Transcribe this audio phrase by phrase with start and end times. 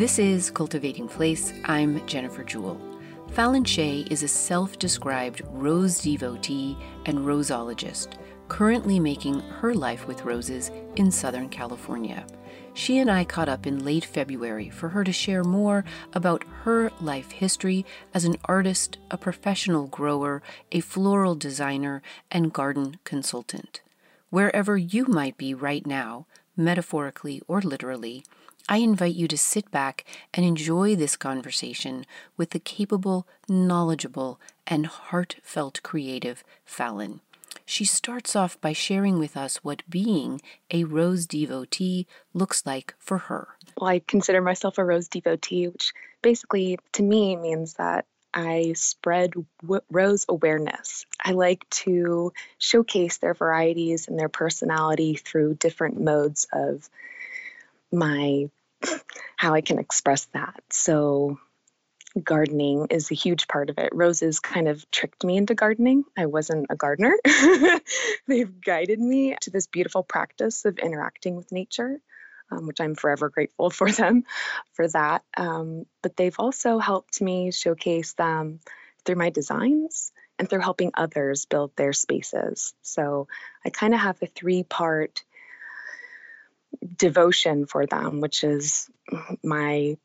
[0.00, 1.52] This is Cultivating Place.
[1.66, 2.80] I'm Jennifer Jewell.
[3.32, 8.14] Fallon Shea is a self described rose devotee and roseologist,
[8.48, 12.24] currently making her life with roses in Southern California.
[12.72, 15.84] She and I caught up in late February for her to share more
[16.14, 20.42] about her life history as an artist, a professional grower,
[20.72, 23.82] a floral designer, and garden consultant.
[24.30, 26.24] Wherever you might be right now,
[26.56, 28.24] metaphorically or literally,
[28.72, 32.06] I invite you to sit back and enjoy this conversation
[32.36, 37.20] with the capable, knowledgeable, and heartfelt creative Fallon.
[37.66, 43.18] She starts off by sharing with us what being a rose devotee looks like for
[43.18, 43.48] her.
[43.76, 49.32] Well, I consider myself a rose devotee, which basically to me means that I spread
[49.62, 51.06] w- rose awareness.
[51.24, 56.88] I like to showcase their varieties and their personality through different modes of
[57.90, 58.48] my
[59.36, 60.62] how I can express that.
[60.70, 61.38] So
[62.22, 63.90] gardening is a huge part of it.
[63.92, 66.04] Roses kind of tricked me into gardening.
[66.16, 67.16] I wasn't a gardener.
[68.28, 72.00] They've guided me to this beautiful practice of interacting with nature,
[72.50, 74.24] um, which I'm forever grateful for them
[74.72, 75.22] for that.
[75.36, 78.60] Um, but they've also helped me showcase them
[79.04, 82.74] through my designs and through helping others build their spaces.
[82.82, 83.28] So
[83.64, 85.22] I kind of have a three part
[86.96, 88.88] devotion for them, which is
[89.42, 89.96] my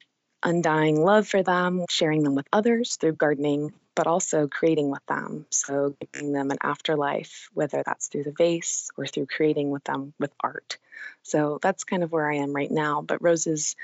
[0.44, 5.46] undying love for them, sharing them with others through gardening, but also creating with them.
[5.50, 10.14] So giving them an afterlife, whether that's through the vase or through creating with them
[10.20, 10.78] with art.
[11.24, 13.02] So that's kind of where I am right now.
[13.02, 13.76] But roses,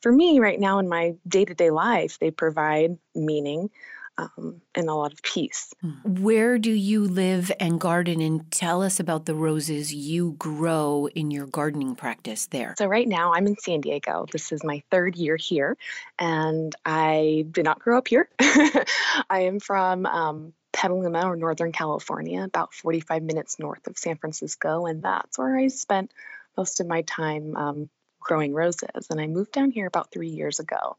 [0.00, 3.70] for me right now in my day to day life, they provide meaning
[4.18, 5.72] um, and a lot of peace.
[5.80, 6.22] Hmm.
[6.22, 8.20] Where do you live and garden?
[8.20, 12.74] And tell us about the roses you grow in your gardening practice there.
[12.78, 14.26] So, right now I'm in San Diego.
[14.30, 15.76] This is my third year here,
[16.18, 18.28] and I did not grow up here.
[18.40, 24.86] I am from um, Petaluma or Northern California, about 45 minutes north of San Francisco,
[24.86, 26.12] and that's where I spent
[26.56, 29.06] most of my time um, growing roses.
[29.10, 30.96] And I moved down here about three years ago,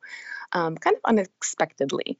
[0.53, 2.17] um, kind of unexpectedly.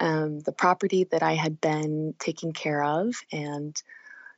[0.00, 3.80] Um, the property that I had been taking care of and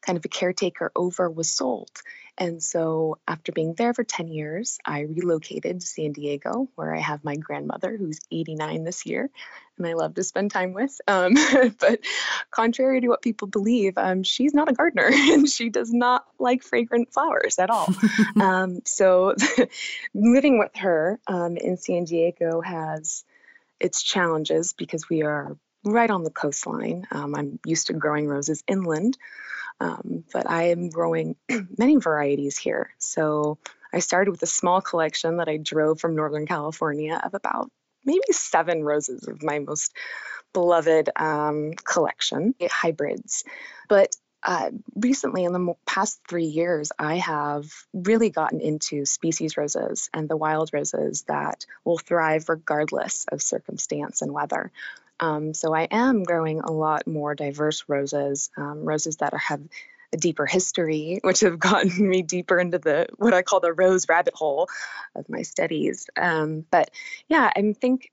[0.02, 1.90] kind of a caretaker over was sold.
[2.38, 7.00] And so, after being there for 10 years, I relocated to San Diego, where I
[7.00, 9.30] have my grandmother, who's 89 this year,
[9.78, 11.00] and I love to spend time with.
[11.08, 11.34] Um,
[11.80, 12.00] but,
[12.50, 16.62] contrary to what people believe, um, she's not a gardener and she does not like
[16.62, 17.88] fragrant flowers at all.
[18.40, 19.34] um, so,
[20.14, 23.24] living with her um, in San Diego has
[23.80, 27.06] its challenges because we are right on the coastline.
[27.10, 29.16] Um, I'm used to growing roses inland,
[29.80, 31.36] um, but I am growing
[31.78, 32.90] many varieties here.
[32.98, 33.58] So
[33.92, 37.70] I started with a small collection that I drove from Northern California of about
[38.04, 39.94] maybe seven roses of my most
[40.52, 43.44] beloved um, collection, hybrids.
[43.88, 50.08] But uh, recently, in the past three years, I have really gotten into species roses
[50.14, 54.70] and the wild roses that will thrive regardless of circumstance and weather.
[55.18, 59.62] Um, so I am growing a lot more diverse roses, um, roses that are, have
[60.12, 64.08] a deeper history, which have gotten me deeper into the what I call the rose
[64.08, 64.68] rabbit hole
[65.16, 66.06] of my studies.
[66.16, 66.92] Um, but
[67.28, 68.12] yeah, I think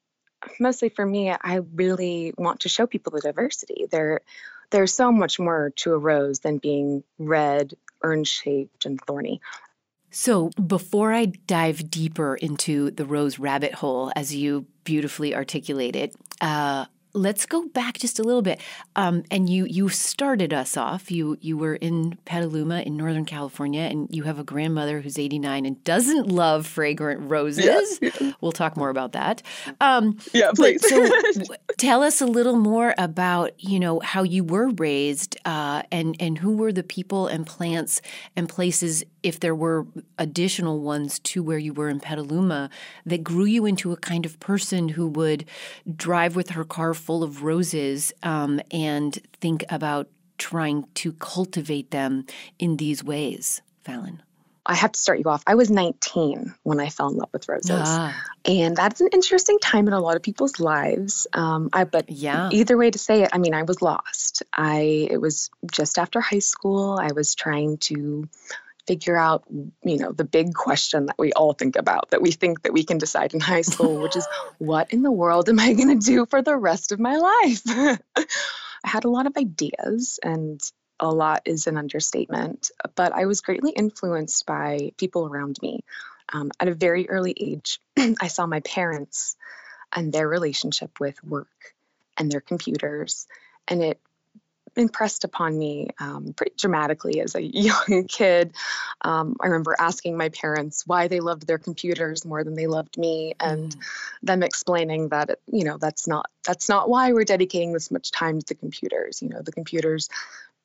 [0.59, 3.85] mostly for me, I really want to show people the diversity.
[3.91, 4.21] There,
[4.73, 9.39] there's so much more to a rose than being red, urn shaped, and thorny.
[10.09, 16.85] So, before I dive deeper into the rose rabbit hole, as you beautifully articulated, uh,
[17.13, 18.59] let's go back just a little bit.
[18.95, 21.11] Um, and you you started us off.
[21.11, 25.65] You you were in Petaluma in Northern California, and you have a grandmother who's 89
[25.65, 27.99] and doesn't love fragrant roses.
[28.01, 28.31] Yeah, yeah.
[28.41, 29.41] We'll talk more about that.
[29.79, 30.87] Um, yeah, please.
[30.87, 31.07] so
[31.77, 36.37] tell us a little more about you know how you were raised, uh, and and
[36.37, 38.01] who were the people and plants
[38.35, 42.69] and places, if there were additional ones to where you were in Petaluma,
[43.05, 45.45] that grew you into a kind of person who would
[45.95, 52.25] drive with her car full of roses um, and think about trying to cultivate them
[52.59, 54.21] in these ways, Fallon?
[54.65, 55.43] I have to start you off.
[55.45, 58.15] I was 19 when I fell in love with roses, ah.
[58.45, 61.27] and that's an interesting time in a lot of people's lives.
[61.33, 64.41] Um, I, but yeah, either way to say it, I mean, I was lost.
[64.53, 66.97] I it was just after high school.
[66.97, 68.29] I was trying to
[68.87, 72.63] figure out, you know, the big question that we all think about that we think
[72.63, 74.27] that we can decide in high school, which is
[74.57, 77.61] what in the world am I going to do for the rest of my life?
[78.15, 80.61] I had a lot of ideas and
[80.99, 85.83] a lot is an understatement, but I was greatly influenced by people around me.
[86.31, 89.35] Um, at a very early age, I saw my parents
[89.91, 91.75] and their relationship with work
[92.17, 93.27] and their computers,
[93.67, 93.99] and it
[94.75, 98.53] impressed upon me um, pretty dramatically as a young kid.
[99.01, 102.97] Um, I remember asking my parents why they loved their computers more than they loved
[102.97, 103.81] me, and mm.
[104.23, 108.39] them explaining that you know that's not that's not why we're dedicating this much time
[108.39, 109.21] to the computers.
[109.21, 110.09] You know, the computers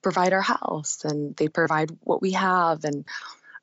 [0.02, 3.04] provide our house and they provide what we have, and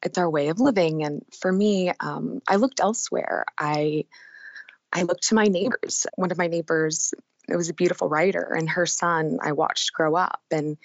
[0.03, 1.03] it's our way of living.
[1.03, 3.45] And for me, um, I looked elsewhere.
[3.57, 4.05] I
[4.93, 6.07] I looked to my neighbors.
[6.15, 7.13] One of my neighbors
[7.47, 10.77] it was a beautiful writer and her son i watched grow up and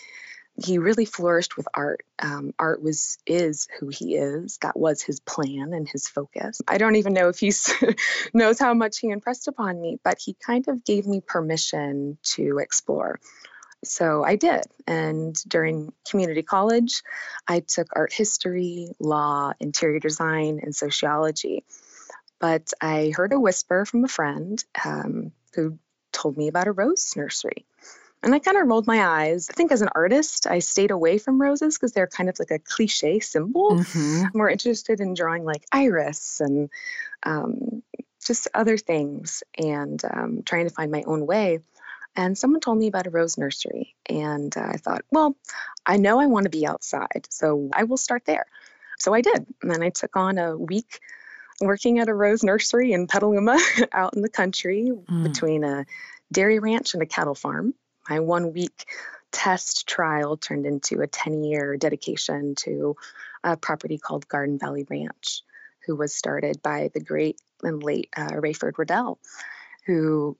[0.62, 2.04] he really flourished with art.
[2.18, 4.58] Um, art was is who he is.
[4.62, 6.60] That was his plan and his focus.
[6.68, 7.52] I don't even know if he
[8.34, 12.58] knows how much he impressed upon me but he kind of gave me permission to
[12.58, 13.20] explore.
[13.82, 17.02] So i did and during community college
[17.48, 21.64] i took art history law interior design and sociology.
[22.38, 25.78] But i heard a whisper from a friend um, who
[26.12, 27.66] told me about a rose nursery.
[28.22, 29.48] And I kind of rolled my eyes.
[29.50, 32.50] I think as an artist, I stayed away from roses because they're kind of like
[32.50, 33.76] a cliche symbol.
[33.76, 34.26] Mm-hmm.
[34.26, 36.68] I'm more interested in drawing like iris and
[37.22, 37.82] um,
[38.22, 41.60] just other things and um, trying to find my own way.
[42.14, 43.94] And someone told me about a rose nursery.
[44.06, 45.36] And uh, I thought, well,
[45.86, 48.46] I know I want to be outside, so I will start there.
[48.98, 49.46] So I did.
[49.62, 51.00] And then I took on a week
[51.60, 53.58] working at a rose nursery in Petaluma
[53.92, 55.22] out in the country mm.
[55.22, 55.86] between a
[56.32, 57.74] dairy ranch and a cattle farm.
[58.08, 58.86] My one week
[59.30, 62.96] test trial turned into a 10 year dedication to
[63.44, 65.42] a property called Garden Valley Ranch,
[65.86, 69.18] who was started by the great and late uh, Rayford Reddell,
[69.86, 70.36] who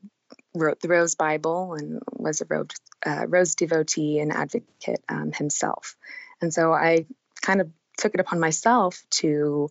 [0.54, 2.68] wrote the Rose Bible and was a rose,
[3.06, 5.96] uh, rose devotee and advocate um, himself.
[6.40, 7.06] And so I
[7.40, 9.70] kind of took it upon myself to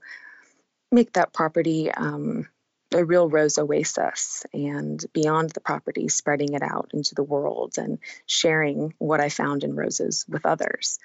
[0.91, 2.47] make that property um,
[2.93, 7.99] a real rose oasis and beyond the property, spreading it out into the world and
[8.25, 10.97] sharing what I found in roses with others.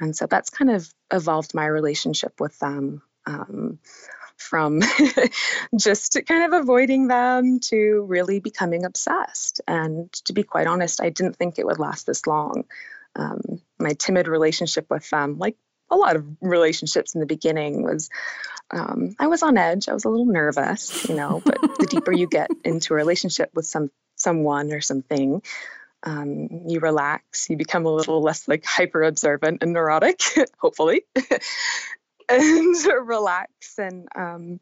[0.00, 3.78] And so that's kind of evolved my relationship with them um,
[4.36, 4.80] from
[5.78, 9.60] just kind of avoiding them to really becoming obsessed.
[9.66, 12.64] And to be quite honest, I didn't think it would last this long.
[13.16, 15.56] Um, my timid relationship with them, like
[15.90, 18.10] a lot of relationships in the beginning was
[18.70, 19.88] um, I was on edge.
[19.88, 23.50] I was a little nervous, you know, but the deeper you get into a relationship
[23.54, 25.42] with some someone or something,
[26.02, 30.20] um, you relax, you become a little less like hyper observant and neurotic,
[30.58, 31.02] hopefully,
[32.28, 34.60] and relax and um,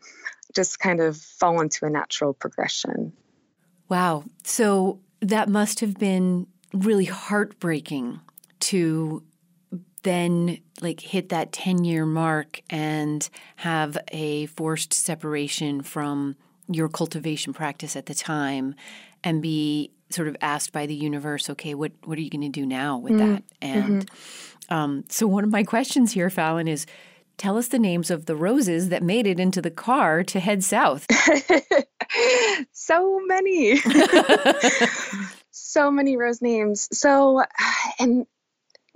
[0.55, 3.13] just kind of fall into a natural progression.
[3.89, 4.25] Wow.
[4.45, 8.21] So that must have been really heartbreaking
[8.59, 9.23] to
[10.03, 16.37] then like hit that 10 year mark and have a forced separation from
[16.69, 18.75] your cultivation practice at the time
[19.23, 22.49] and be sort of asked by the universe okay what what are you going to
[22.49, 23.35] do now with mm-hmm.
[23.35, 24.75] that and mm-hmm.
[24.75, 26.87] um, so one of my questions here fallon is
[27.39, 30.63] tell us the names of the roses that made it into the car to head
[30.63, 31.07] south
[32.73, 33.77] so many
[35.51, 37.43] so many rose names so
[37.99, 38.27] and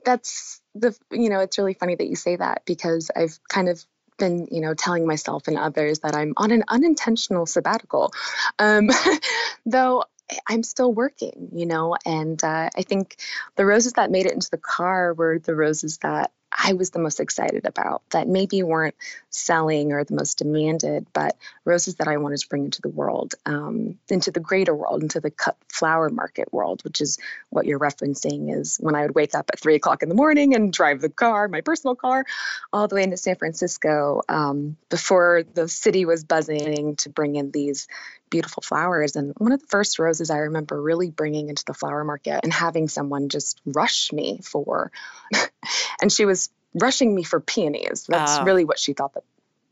[0.05, 3.85] that's the you know it's really funny that you say that because I've kind of
[4.19, 8.13] been you know telling myself and others that I'm on an unintentional sabbatical,
[8.59, 8.91] um,
[9.67, 10.05] though
[10.47, 13.17] I'm still working, you know, and uh, I think
[13.57, 16.99] the roses that made it into the car were the roses that I was the
[16.99, 18.97] most excited about that maybe weren't
[19.31, 23.35] selling or the most demanded, but roses that I wanted to bring into the world,
[23.47, 27.19] um, into the greater world, into the cut flower market world, which is
[27.51, 30.55] what you're referencing is when I would wake up at three o'clock in the morning
[30.55, 32.25] and drive the car, my personal car,
[32.73, 37.51] all the way into San Francisco um, before the city was buzzing to bring in
[37.51, 37.87] these
[38.31, 39.17] beautiful flowers.
[39.17, 42.53] And one of the first roses I remember really bringing into the flower market and
[42.53, 44.91] having someone just rush me for,
[46.01, 46.40] and she was
[46.75, 48.07] rushing me for peonies.
[48.09, 48.45] That's uh.
[48.45, 49.25] really what she thought that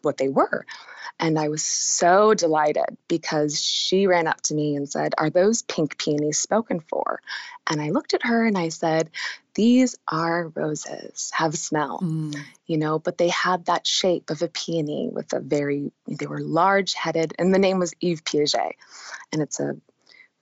[0.03, 0.65] what they were.
[1.21, 5.63] And I was so delighted because she ran up to me and said, Are those
[5.63, 7.21] pink peonies spoken for?
[7.67, 9.11] And I looked at her and I said,
[9.55, 12.37] These are roses, have smell, mm.
[12.67, 16.41] you know, but they had that shape of a peony with a very, they were
[16.41, 18.73] large headed, and the name was Yves Piaget.
[19.33, 19.77] And it's a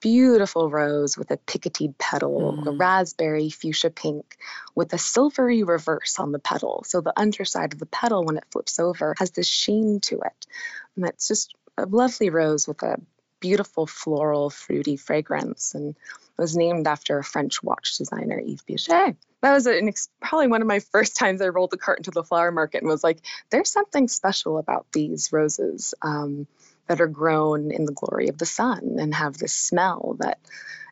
[0.07, 2.67] beautiful rose with a picketed petal, mm.
[2.69, 4.37] a raspberry fuchsia pink
[4.73, 6.85] with a silvery reverse on the petal.
[6.87, 10.47] So the underside of the petal, when it flips over, has this sheen to it.
[10.95, 13.01] And that's just a lovely rose with a
[13.41, 15.97] beautiful floral, fruity fragrance, and
[16.39, 19.17] was named after a French watch designer, Yves Piaget.
[19.41, 22.23] That was an, probably one of my first times I rolled the cart into the
[22.23, 23.19] flower market and was like,
[23.51, 26.47] there's something special about these roses um,
[26.89, 30.39] that are grown in the glory of the sun and have this smell that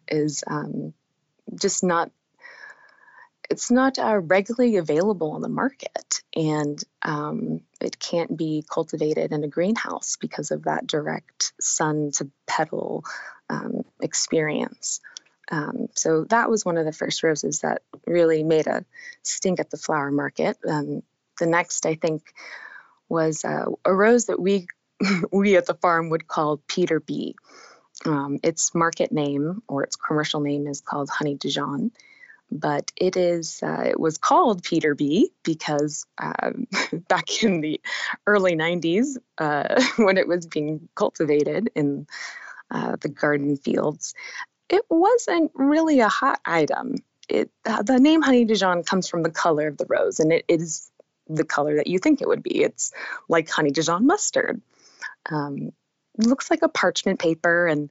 [0.09, 0.93] is um,
[1.55, 2.11] just not
[3.51, 6.23] it's not uh, regularly available on the market.
[6.35, 12.31] And um, it can't be cultivated in a greenhouse because of that direct sun to
[12.47, 13.05] petal
[13.51, 15.01] um, experience.
[15.51, 18.87] Um, so that was one of the first roses that really made a
[19.23, 20.57] stink at the flower market.
[20.67, 21.03] Um,
[21.39, 22.33] the next i think
[23.09, 24.67] was uh, a rose that we
[25.32, 27.37] we at the farm would call peter b.
[28.04, 31.92] Um, its market name or its commercial name is called honey dijon
[32.50, 36.66] but it is uh, it was called Peter B because um,
[37.08, 37.80] back in the
[38.26, 42.06] early 90s uh, when it was being cultivated in
[42.70, 44.14] uh, the garden fields
[44.68, 46.96] it wasn't really a hot item.
[47.28, 50.90] It the name honey dijon comes from the color of the rose and it is
[51.26, 52.62] the color that you think it would be.
[52.62, 52.92] It's
[53.28, 54.61] like honey dijon mustard
[55.30, 55.73] um,
[56.18, 57.90] looks like a parchment paper and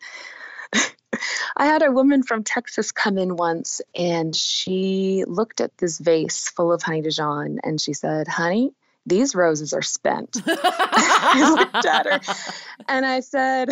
[1.55, 6.50] I had a woman from Texas come in once and she looked at this vase
[6.50, 8.74] full of honey dijon and she said, Honey,
[9.05, 10.38] these roses are spent.
[10.48, 12.36] I looked at her
[12.88, 13.70] and I said,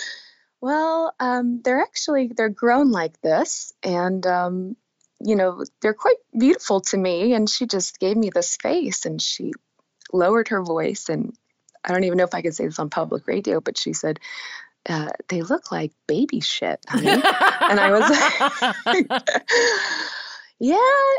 [0.60, 4.76] Well, um, they're actually they're grown like this and um,
[5.24, 7.34] you know, they're quite beautiful to me.
[7.34, 9.52] And she just gave me this face and she
[10.12, 11.34] lowered her voice and
[11.84, 14.20] I don't even know if I could say this on public radio, but she said,
[14.88, 17.08] uh, they look like baby shit, honey.
[17.08, 17.22] and
[17.80, 19.22] I was like,
[20.58, 20.76] yeah,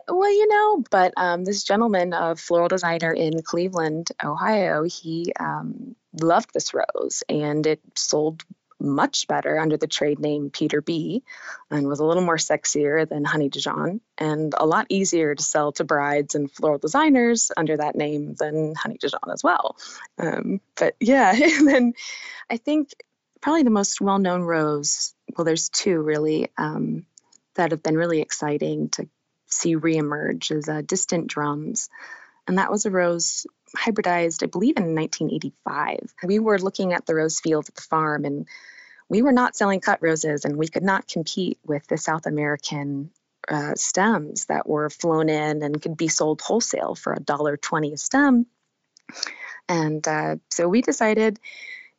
[0.08, 5.96] well, you know, but um, this gentleman, a floral designer in Cleveland, Ohio, he um,
[6.22, 8.44] loved this rose and it sold
[8.84, 11.24] much better under the trade name Peter B
[11.72, 15.72] and was a little more sexier than Honey Dijon and a lot easier to sell
[15.74, 19.78] to brides and floral designers under that name than Honey Dijon as well.
[20.18, 21.94] Um, but yeah, and then
[22.50, 22.90] I think
[23.42, 27.06] probably the most well known rose, well, there's two really um,
[27.56, 29.08] that have been really exciting to
[29.48, 31.90] see reemerge is uh, Distant Drums.
[32.48, 36.14] And that was a rose hybridized, I believe, in 1985.
[36.24, 38.48] We were looking at the rose field at the farm and
[39.10, 43.12] we were not selling cut roses and we could not compete with the South American
[43.48, 47.94] uh, stems that were flown in and could be sold wholesale for a dollar twenty
[47.94, 48.46] a stem.
[49.68, 51.40] And uh, so we decided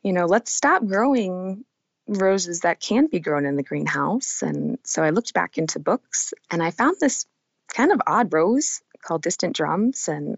[0.05, 1.65] you know, let's stop growing
[2.07, 4.43] roses that can be grown in the greenhouse.
[4.43, 7.25] And so I looked back into books and I found this
[7.69, 10.07] kind of odd rose called Distant Drums.
[10.07, 10.37] And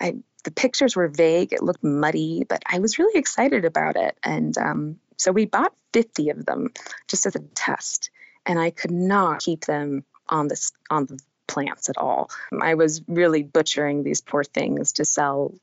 [0.00, 4.16] I, the pictures were vague, it looked muddy, but I was really excited about it.
[4.22, 6.70] And um, so we bought 50 of them
[7.06, 8.10] just as a test.
[8.44, 12.28] And I could not keep them on this on the plants at all.
[12.60, 15.54] I was really butchering these poor things to sell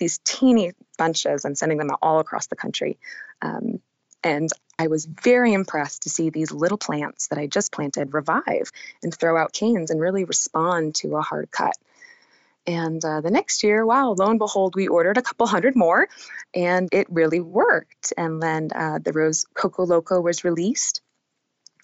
[0.00, 2.98] these teeny bunches and sending them all across the country.
[3.42, 3.80] Um,
[4.24, 8.72] and I was very impressed to see these little plants that I just planted revive
[9.02, 11.76] and throw out canes and really respond to a hard cut.
[12.66, 16.08] And uh, the next year, wow, lo and behold, we ordered a couple hundred more
[16.54, 18.12] and it really worked.
[18.16, 21.00] And then uh, the Rose Coco Loco was released.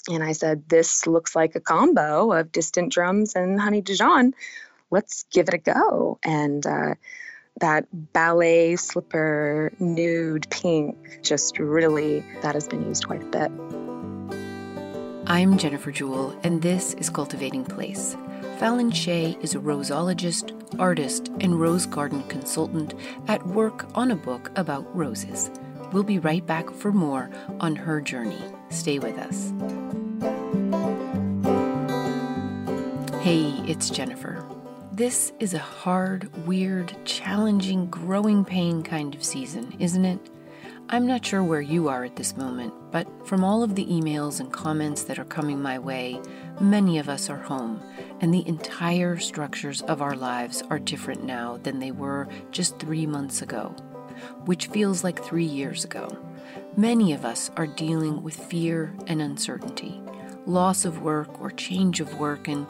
[0.09, 4.35] And I said, This looks like a combo of distant drums and honey Dijon.
[4.91, 6.19] Let's give it a go.
[6.23, 6.95] And uh,
[7.61, 13.51] that ballet slipper nude pink just really that has been used quite a bit
[15.27, 18.17] i'm jennifer jewell and this is cultivating place
[18.59, 22.95] fallon Shea is a roseologist artist and rose garden consultant
[23.29, 25.51] at work on a book about roses.
[25.93, 28.43] We'll be right back for more on her journey.
[28.71, 29.53] Stay with us.
[33.23, 34.43] Hey it's jennifer.
[34.91, 40.31] This is a hard, weird, challenging, growing pain kind of season, isn't it?
[40.89, 44.39] I'm not sure where you are at this moment, but from all of the emails
[44.39, 46.21] and comments that are coming my way,
[46.61, 47.83] many of us are home,
[48.21, 53.05] and the entire structures of our lives are different now than they were just three
[53.05, 53.75] months ago,
[54.45, 56.17] which feels like three years ago.
[56.77, 60.01] Many of us are dealing with fear and uncertainty,
[60.47, 62.65] loss of work or change of work, and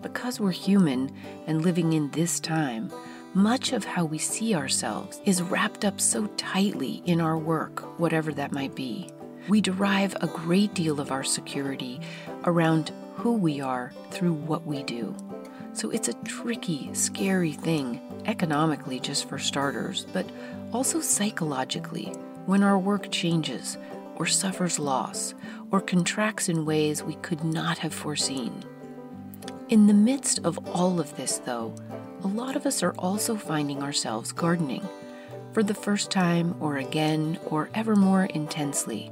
[0.00, 1.14] because we're human
[1.46, 2.90] and living in this time,
[3.34, 8.32] much of how we see ourselves is wrapped up so tightly in our work, whatever
[8.32, 9.08] that might be.
[9.48, 12.00] We derive a great deal of our security
[12.44, 15.14] around who we are through what we do.
[15.72, 20.28] So it's a tricky, scary thing, economically, just for starters, but
[20.72, 22.06] also psychologically,
[22.46, 23.78] when our work changes
[24.16, 25.34] or suffers loss
[25.70, 28.64] or contracts in ways we could not have foreseen.
[29.68, 31.72] In the midst of all of this, though,
[32.22, 34.86] a lot of us are also finding ourselves gardening
[35.52, 39.06] for the first time or again or ever more intensely,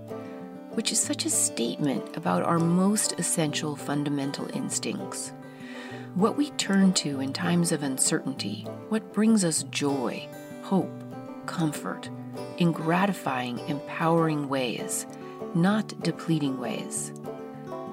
[0.72, 5.32] which is such a statement about our most essential fundamental instincts.
[6.14, 10.28] What we turn to in times of uncertainty, what brings us joy,
[10.62, 10.90] hope,
[11.46, 12.10] comfort,
[12.58, 15.06] in gratifying, empowering ways,
[15.54, 17.12] not depleting ways.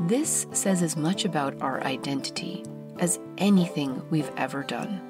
[0.01, 2.65] This says as much about our identity
[2.99, 5.01] as anything we've ever done.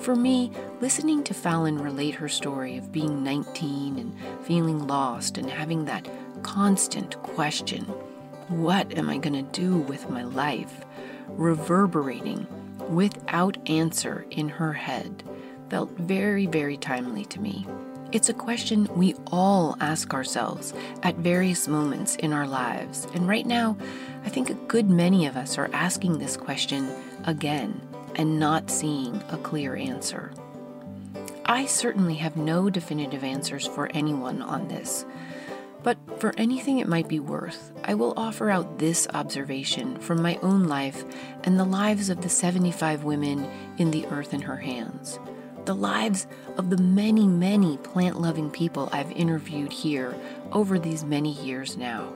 [0.00, 5.48] For me, listening to Fallon relate her story of being 19 and feeling lost and
[5.48, 6.08] having that
[6.42, 7.84] constant question
[8.48, 10.84] what am I going to do with my life?
[11.36, 12.46] reverberating
[12.90, 15.22] without answer in her head
[15.70, 17.66] felt very, very timely to me.
[18.12, 23.06] It's a question we all ask ourselves at various moments in our lives.
[23.14, 23.78] And right now,
[24.24, 26.88] I think a good many of us are asking this question
[27.24, 27.80] again
[28.14, 30.32] and not seeing a clear answer.
[31.44, 35.04] I certainly have no definitive answers for anyone on this.
[35.82, 40.38] But for anything it might be worth, I will offer out this observation from my
[40.40, 41.04] own life
[41.42, 45.18] and the lives of the 75 women in the earth in her hands
[45.64, 46.26] the lives
[46.56, 50.14] of the many, many plant loving people I've interviewed here
[50.50, 52.12] over these many years now.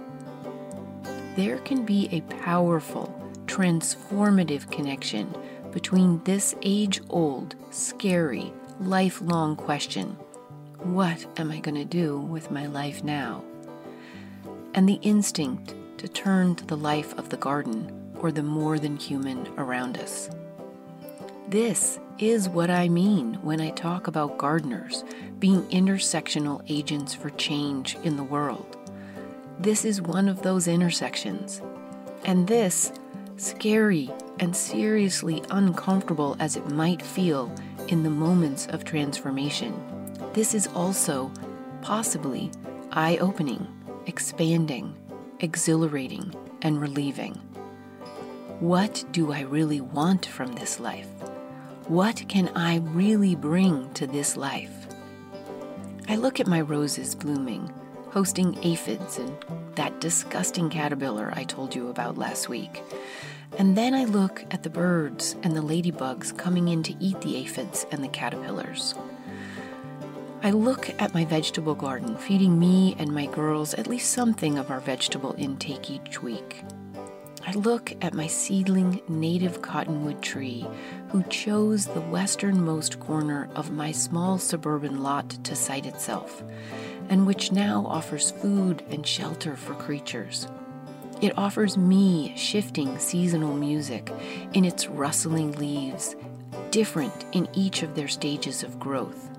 [1.36, 3.14] There can be a powerful,
[3.44, 5.32] transformative connection
[5.70, 10.16] between this age old, scary, lifelong question
[10.78, 13.42] what am I going to do with my life now?
[14.74, 18.96] And the instinct to turn to the life of the garden or the more than
[18.96, 20.30] human around us.
[21.48, 25.02] This is what I mean when I talk about gardeners
[25.38, 28.75] being intersectional agents for change in the world.
[29.58, 31.62] This is one of those intersections.
[32.24, 32.92] And this,
[33.36, 37.50] scary and seriously uncomfortable as it might feel
[37.88, 39.74] in the moments of transformation,
[40.34, 41.32] this is also
[41.80, 42.50] possibly
[42.92, 43.66] eye opening,
[44.06, 44.94] expanding,
[45.40, 47.34] exhilarating, and relieving.
[48.60, 51.08] What do I really want from this life?
[51.88, 54.86] What can I really bring to this life?
[56.08, 57.72] I look at my roses blooming,
[58.16, 59.36] hosting aphids and
[59.74, 62.82] that disgusting caterpillar I told you about last week.
[63.58, 67.36] And then I look at the birds and the ladybugs coming in to eat the
[67.36, 68.94] aphids and the caterpillars.
[70.42, 74.70] I look at my vegetable garden, feeding me and my girls at least something of
[74.70, 76.64] our vegetable intake each week.
[77.46, 80.66] I look at my seedling native cottonwood tree
[81.10, 86.42] who chose the westernmost corner of my small suburban lot to site itself,
[87.08, 90.46] and which now offers food and shelter for creatures.
[91.20, 94.12] It offers me shifting seasonal music
[94.52, 96.14] in its rustling leaves,
[96.70, 99.30] different in each of their stages of growth.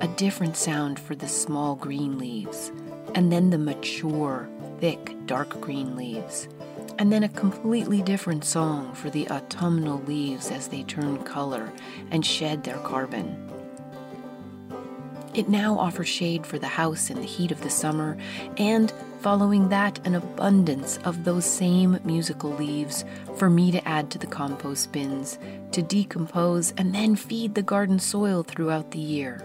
[0.00, 2.72] A different sound for the small green leaves,
[3.14, 4.48] and then the mature,
[4.80, 6.48] thick, dark green leaves
[6.98, 11.72] and then a completely different song for the autumnal leaves as they turn color
[12.10, 13.47] and shed their carbon.
[15.38, 18.16] It now offers shade for the house in the heat of the summer,
[18.56, 23.04] and following that, an abundance of those same musical leaves
[23.36, 25.38] for me to add to the compost bins,
[25.70, 29.40] to decompose, and then feed the garden soil throughout the year.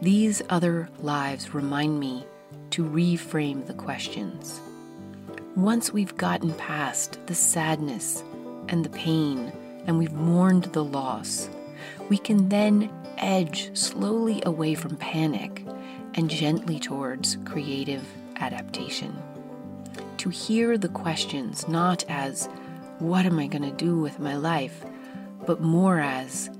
[0.00, 2.24] These other lives remind me
[2.70, 4.62] to reframe the questions.
[5.56, 8.24] Once we've gotten past the sadness
[8.68, 9.52] and the pain
[9.86, 11.50] and we've mourned the loss,
[12.08, 15.64] we can then edge slowly away from panic
[16.14, 19.16] and gently towards creative adaptation.
[20.18, 22.48] To hear the questions not as,
[22.98, 24.84] what am I going to do with my life,
[25.46, 26.50] but more as,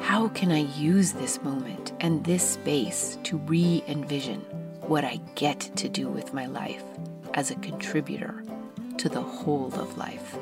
[0.00, 4.40] how can I use this moment and this space to re envision
[4.82, 6.84] what I get to do with my life?
[7.34, 8.42] as a contributor
[8.96, 10.38] to the whole of life.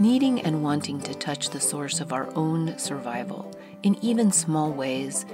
[0.00, 5.24] Needing and wanting to touch the source of our own survival in even small ways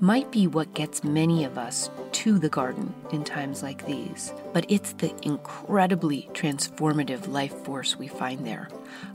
[0.00, 4.66] might be what gets many of us to the garden in times like these, but
[4.68, 8.68] it's the incredibly transformative life force we find there,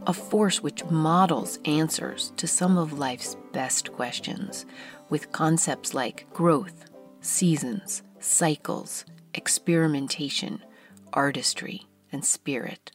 [0.07, 4.65] a force which models answers to some of life's best questions,
[5.09, 6.85] with concepts like growth,
[7.19, 10.63] seasons, cycles, experimentation,
[11.11, 12.91] artistry, and spirit.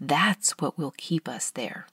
[0.00, 1.86] That's what will keep us there.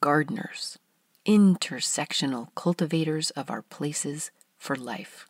[0.00, 0.78] Gardeners,
[1.26, 5.26] intersectional cultivators of our places for life.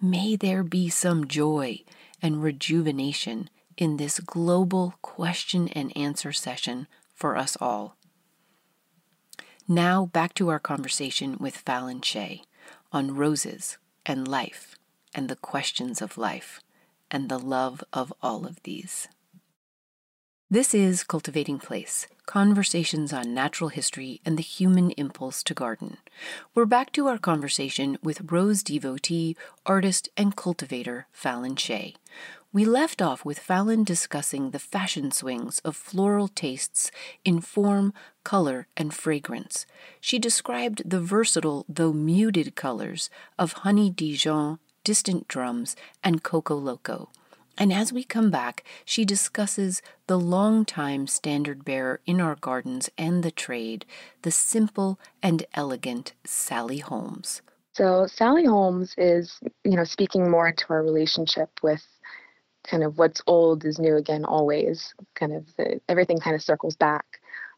[0.00, 1.80] may there be some joy
[2.20, 7.96] and rejuvenation in this global question and answer session for us all.
[9.66, 12.42] Now, back to our conversation with Fallon Shea
[12.92, 14.76] on roses and life
[15.14, 16.60] and the questions of life
[17.10, 19.08] and the love of all of these.
[20.50, 25.96] This is Cultivating Place Conversations on Natural History and the Human Impulse to Garden.
[26.54, 31.94] We're back to our conversation with rose devotee, artist, and cultivator Fallon Shea.
[32.52, 36.90] We left off with Fallon discussing the fashion swings of floral tastes
[37.24, 39.64] in form, color, and fragrance.
[39.98, 47.08] She described the versatile, though muted colors of honey Dijon, distant drums, and coco loco.
[47.56, 53.22] And as we come back, she discusses the long-time standard bearer in our gardens and
[53.22, 53.86] the trade,
[54.22, 57.42] the simple and elegant Sally Holmes.
[57.72, 61.84] So, Sally Holmes is, you know, speaking more to our relationship with
[62.64, 66.74] kind of what's old is new again always kind of the, everything kind of circles
[66.76, 67.04] back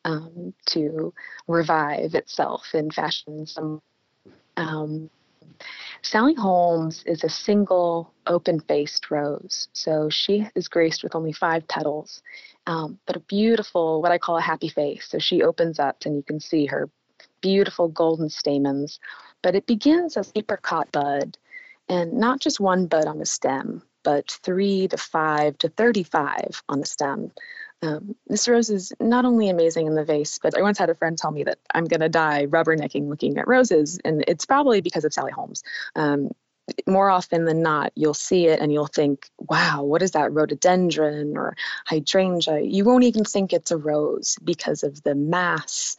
[0.04, 1.12] um, to
[1.46, 3.80] revive itself in fashion some
[4.56, 5.08] um,
[6.02, 9.68] Sally Holmes is a single open faced rose.
[9.72, 12.22] So she is graced with only five petals,
[12.66, 15.08] um, but a beautiful, what I call a happy face.
[15.08, 16.88] So she opens up and you can see her
[17.40, 19.00] beautiful golden stamens.
[19.42, 21.36] But it begins as apricot bud
[21.88, 26.80] and not just one bud on the stem, but three to five to 35 on
[26.80, 27.32] the stem.
[27.86, 30.94] Um, this rose is not only amazing in the vase, but I once had a
[30.94, 34.80] friend tell me that I'm going to die rubbernecking looking at roses, and it's probably
[34.80, 35.62] because of Sally Holmes.
[35.94, 36.30] Um,
[36.86, 41.36] more often than not, you'll see it and you'll think, wow, what is that rhododendron
[41.36, 42.60] or hydrangea?
[42.60, 45.96] You won't even think it's a rose because of the mass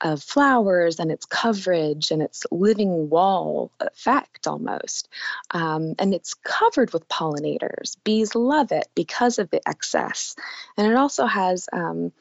[0.00, 5.08] of flowers and its coverage and its living wall effect almost.
[5.50, 7.96] Um, and it's covered with pollinators.
[8.04, 10.36] Bees love it because of the excess.
[10.76, 12.12] And it also has um,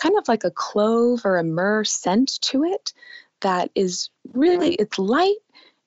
[0.00, 2.92] kind of like a clove or a myrrh scent to it
[3.40, 5.36] that is really, it's light,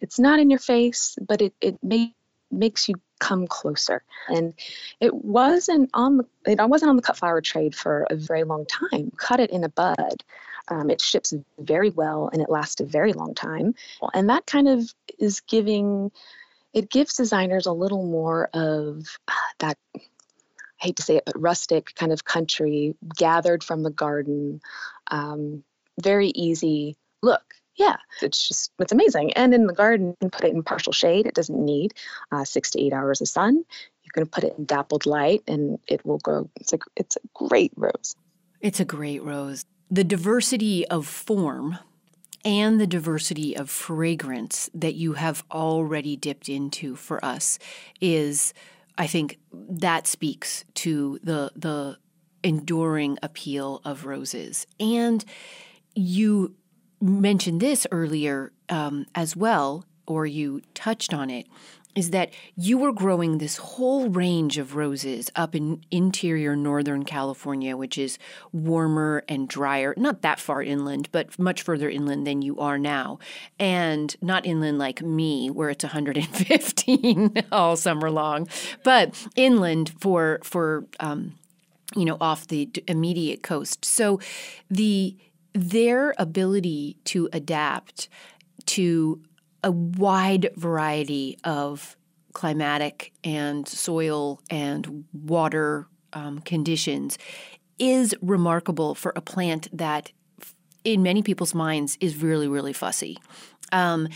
[0.02, 2.14] it's not in your face, but it, it may,
[2.52, 4.04] makes you come closer.
[4.28, 4.54] And
[5.00, 8.66] it wasn't on the it wasn't on the cut flower trade for a very long
[8.66, 9.12] time.
[9.18, 10.24] Cut it in a bud.
[10.70, 13.76] Um, it ships very well and it lasts a very long time.
[14.14, 16.12] And that kind of is giving,
[16.74, 20.00] it gives designers a little more of uh, that, I
[20.78, 24.62] hate to say it, but rustic kind of country gathered from the garden,
[25.10, 25.64] um,
[26.00, 27.56] very easy look.
[27.80, 29.34] Yeah, it's just, it's amazing.
[29.34, 31.26] And in the garden, you can put it in partial shade.
[31.26, 31.94] It doesn't need
[32.32, 33.56] uh, six to eight hours of sun.
[34.04, 36.50] You can put it in dappled light and it will grow.
[36.60, 38.16] It's a, it's a great rose.
[38.62, 41.80] It's a great rose the diversity of form
[42.46, 47.60] and the diversity of fragrance that you have already dipped into for us
[48.00, 48.54] is
[48.98, 51.98] I think that speaks to the the
[52.44, 54.66] enduring appeal of roses.
[54.80, 55.26] And
[55.96, 56.56] you
[57.02, 61.48] mentioned this earlier um, as well, or you touched on it,
[61.96, 67.76] is that you were growing this whole range of roses up in interior Northern California,
[67.76, 68.18] which is
[68.54, 73.20] warmer and drier, not that far inland, but much further inland than you are now.
[73.60, 78.48] And not inland like me, where it's 115 all summer long,
[78.84, 81.36] but inland for, for, um,
[81.96, 83.84] you know, off the immediate coast.
[83.84, 84.20] So
[84.70, 85.18] the,
[85.54, 88.10] their ability to adapt
[88.66, 89.22] to
[89.64, 91.98] a wide variety of
[92.34, 97.18] climatic and soil and water um, conditions
[97.78, 100.12] is remarkable for a plant that,
[100.84, 103.18] in many people's minds, is really, really fussy.
[103.72, 104.08] Um,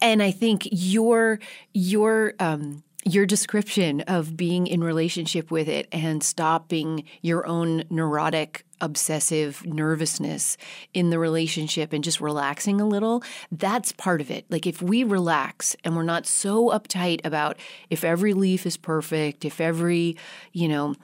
[0.00, 1.40] and I think your
[1.72, 8.64] your um, your description of being in relationship with it and stopping your own neurotic
[8.80, 10.56] obsessive nervousness
[10.94, 14.44] in the relationship and just relaxing a little that's part of it.
[14.50, 17.58] Like if we relax and we're not so uptight about
[17.90, 20.16] if every leaf is perfect if every
[20.52, 20.94] you know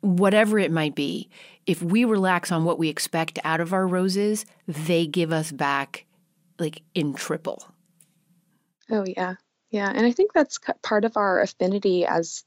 [0.00, 1.30] whatever it might be
[1.66, 6.04] if we relax on what we expect out of our roses they give us back
[6.58, 7.68] like in triple.
[8.90, 9.34] Oh yeah
[9.74, 12.44] yeah, and I think that's part of our affinity as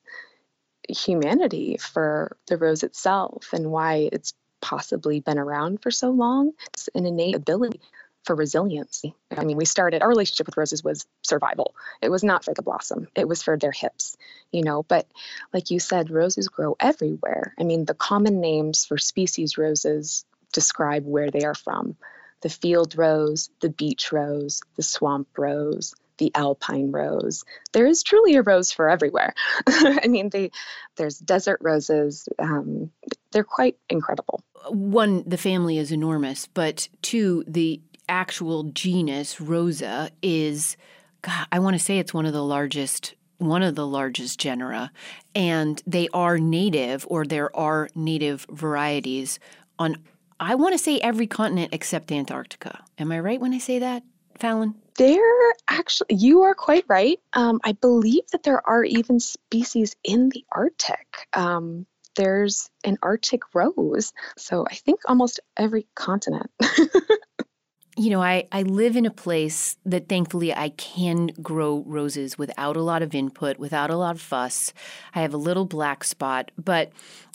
[0.87, 6.53] humanity for the rose itself and why it's possibly been around for so long.
[6.73, 7.81] It's an innate ability
[8.23, 9.13] for resiliency.
[9.29, 11.75] I mean, we started our relationship with roses was survival.
[12.01, 13.09] It was not for the blossom.
[13.13, 14.15] It was for their hips,
[14.53, 15.05] you know, but
[15.53, 17.53] like you said, roses grow everywhere.
[17.59, 21.97] I mean, the common names for species roses describe where they are from.
[22.39, 27.43] The field rose, the beach rose, the swamp rose, the alpine rose.
[27.73, 29.33] There is truly a rose for everywhere.
[29.67, 30.51] I mean, they,
[30.95, 32.27] there's desert roses.
[32.39, 32.91] Um,
[33.31, 34.43] they're quite incredible.
[34.69, 40.77] One, the family is enormous, but two, the actual genus Rosa is,
[41.21, 44.91] God, I want to say it's one of the largest one of the largest genera,
[45.35, 49.39] and they are native, or there are native varieties
[49.77, 49.97] on,
[50.39, 52.83] I want to say every continent except Antarctica.
[52.97, 54.03] Am I right when I say that,
[54.39, 54.75] Fallon?
[54.97, 57.19] There actually, you are quite right.
[57.33, 61.27] Um, I believe that there are even species in the Arctic.
[61.33, 64.11] Um, there's an Arctic rose.
[64.37, 66.49] So I think almost every continent.
[67.97, 72.75] you know, I, I live in a place that thankfully I can grow roses without
[72.75, 74.73] a lot of input, without a lot of fuss.
[75.15, 76.91] I have a little black spot, but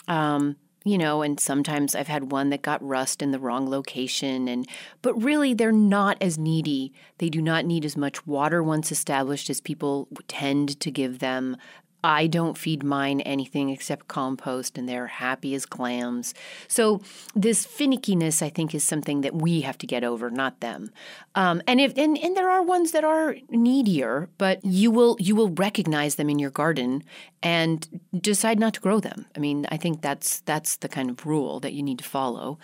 [0.08, 4.48] um, you know and sometimes i've had one that got rust in the wrong location
[4.48, 4.68] and
[5.00, 6.92] but really they're not as needy.
[7.18, 11.56] They do not need as much water once established as people tend to give them
[12.04, 16.34] I don't feed mine anything except compost, and they're happy as clams.
[16.66, 17.00] So
[17.34, 20.90] this finickiness, I think, is something that we have to get over, not them.
[21.34, 25.36] Um, and if and, and there are ones that are needier, but you will you
[25.36, 27.04] will recognize them in your garden
[27.42, 29.26] and decide not to grow them.
[29.36, 32.58] I mean, I think that's that's the kind of rule that you need to follow.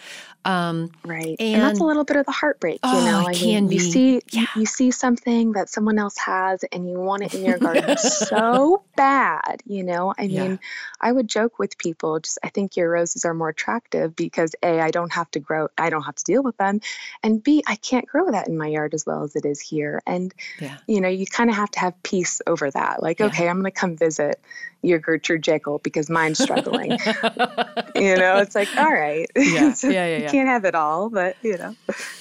[0.45, 2.81] Um, right, and, and, that's a little bit of the heartbreak.
[2.83, 4.47] Oh, you know, I mean, you see yeah.
[4.57, 8.83] you see something that someone else has, and you want it in your garden so
[8.97, 9.28] bad.
[9.67, 10.57] You know, I mean, yeah.
[11.01, 12.21] I would joke with people.
[12.21, 15.69] Just I think your roses are more attractive because a I don't have to grow,
[15.77, 16.81] I don't have to deal with them,
[17.23, 20.03] and b I can't grow that in my yard as well as it is here.
[20.07, 20.79] And yeah.
[20.87, 23.03] you know, you kind of have to have peace over that.
[23.03, 24.41] Like, okay, I'm going to come visit
[24.83, 26.91] your Gertrude Jekyll because mine's struggling.
[27.95, 29.27] you know, it's like, all right.
[29.37, 29.73] Yeah.
[29.73, 30.25] so yeah, yeah, yeah.
[30.25, 31.75] You can't have it all, but you know.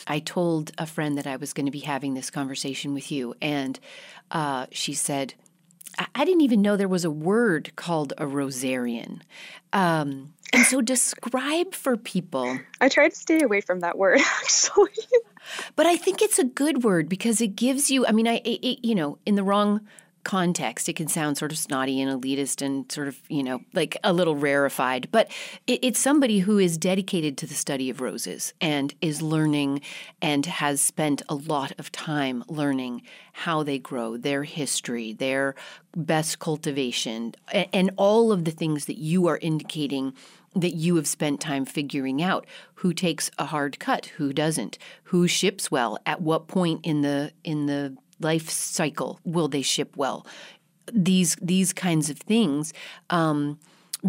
[0.08, 3.36] I told a friend that I was going to be having this conversation with you,
[3.42, 3.80] and
[4.32, 5.34] uh, she said,
[5.98, 9.22] I-, didn't even know there was a word called a rosarian.
[9.74, 12.60] Um, and so describe for people.
[12.80, 14.92] I try to stay away from that word actually.
[15.76, 18.86] but I think it's a good word because it gives you, I mean, I, it,
[18.86, 19.82] you know, in the wrong
[20.28, 23.96] context, it can sound sort of snotty and elitist and sort of, you know, like
[24.04, 25.08] a little rarefied.
[25.10, 25.32] But
[25.68, 29.80] it, it's somebody who is dedicated to the study of roses and is learning
[30.22, 35.56] and has spent a lot of time learning how they grow, their history, their
[35.96, 40.14] best cultivation, and, and all of the things that you are indicating
[40.56, 42.46] that you have spent time figuring out.
[42.76, 44.08] Who takes a hard cut?
[44.18, 44.78] Who doesn't?
[45.04, 45.98] Who ships well?
[46.06, 50.26] At what point in the in the life cycle will they ship well?
[50.92, 52.74] These these kinds of things.
[53.10, 53.60] Um,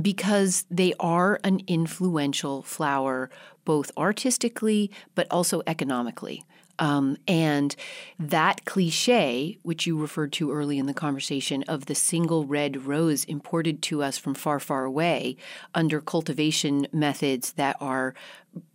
[0.01, 3.31] because they are an influential flower,
[3.64, 6.42] both artistically but also economically.
[6.78, 7.74] Um, and
[8.18, 13.24] that cliche, which you referred to early in the conversation, of the single red rose
[13.24, 15.36] imported to us from far, far away
[15.74, 18.14] under cultivation methods that are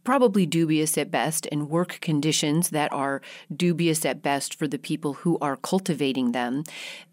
[0.03, 3.21] probably dubious at best and work conditions that are
[3.55, 6.63] dubious at best for the people who are cultivating them.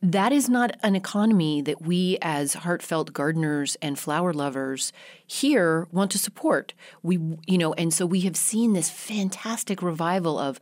[0.03, 4.93] That is not an economy that we, as heartfelt gardeners and flower lovers
[5.25, 6.75] here, want to support.
[7.03, 10.59] We, you know, and so we have seen this fantastic revival of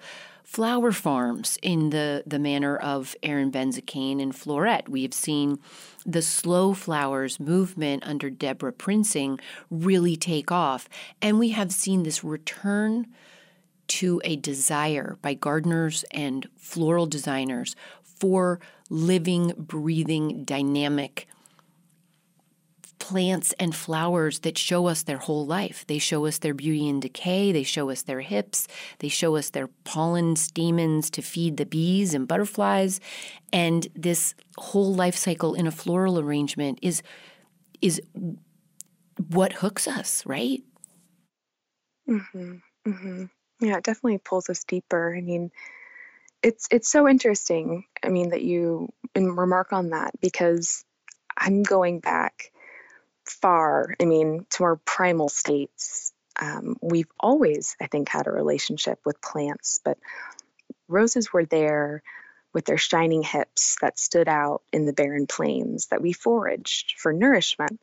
[0.48, 4.88] flower farms in the, the manner of Erin Benzakein and Floret.
[4.88, 5.58] We have seen
[6.06, 9.38] the slow flowers movement under Debra Prinzing
[9.70, 10.88] really take off.
[11.20, 13.08] And we have seen this return
[13.88, 18.58] to a desire by gardeners and floral designers for
[18.88, 21.28] living, breathing, dynamic
[22.98, 25.84] plants and flowers that show us their whole life.
[25.86, 29.50] They show us their beauty and decay, they show us their hips, they show us
[29.50, 33.00] their pollen stamens to feed the bees and butterflies.
[33.52, 37.02] And this whole life cycle in a floral arrangement is
[37.80, 38.00] is
[39.28, 40.62] what hooks us, right?
[42.08, 42.62] Mhm.
[42.86, 43.30] Mhm.
[43.60, 45.14] Yeah, it definitely pulls us deeper.
[45.16, 45.50] I mean,
[46.42, 47.84] it's it's so interesting.
[48.02, 50.84] I mean that you remark on that because
[51.36, 52.52] I'm going back
[53.30, 59.00] far, I mean, to our primal states, um, we've always, I think, had a relationship
[59.04, 59.98] with plants, but
[60.86, 62.02] roses were there
[62.52, 67.12] with their shining hips that stood out in the barren plains that we foraged for
[67.12, 67.80] nourishment.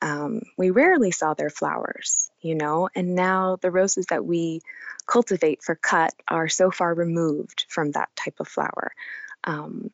[0.00, 4.60] Um, we rarely saw their flowers, you know, and now the roses that we
[5.06, 8.92] cultivate for cut are so far removed from that type of flower.
[9.44, 9.90] Um,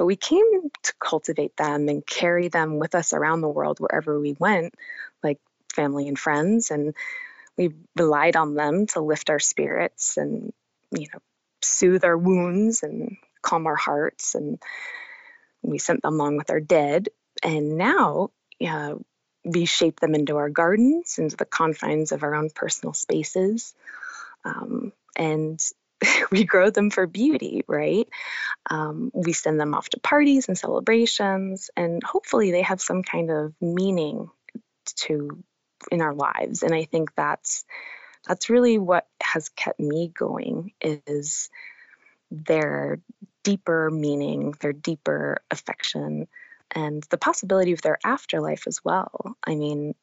[0.00, 4.18] but we came to cultivate them and carry them with us around the world wherever
[4.18, 4.74] we went,
[5.22, 5.38] like
[5.74, 6.70] family and friends.
[6.70, 6.94] And
[7.58, 10.54] we relied on them to lift our spirits and,
[10.90, 11.18] you know,
[11.60, 14.58] soothe our wounds and calm our hearts and
[15.60, 17.10] we sent them along with our dead.
[17.42, 18.30] And now
[18.66, 18.94] uh,
[19.44, 23.74] we shape them into our gardens, into the confines of our own personal spaces.
[24.46, 25.62] Um, and
[26.30, 28.08] we grow them for beauty, right?
[28.68, 33.30] Um, we send them off to parties and celebrations, and hopefully they have some kind
[33.30, 34.30] of meaning
[34.96, 35.42] to
[35.90, 36.62] in our lives.
[36.62, 37.64] And I think that's
[38.26, 41.48] that's really what has kept me going is
[42.30, 43.00] their
[43.42, 46.28] deeper meaning, their deeper affection,
[46.70, 49.36] and the possibility of their afterlife as well.
[49.44, 49.94] I mean,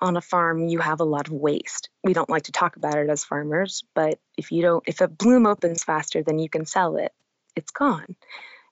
[0.00, 1.90] on a farm, you have a lot of waste.
[2.02, 5.08] We don't like to talk about it as farmers, but if you don't, if a
[5.08, 7.12] bloom opens faster than you can sell it,
[7.56, 8.16] it's gone.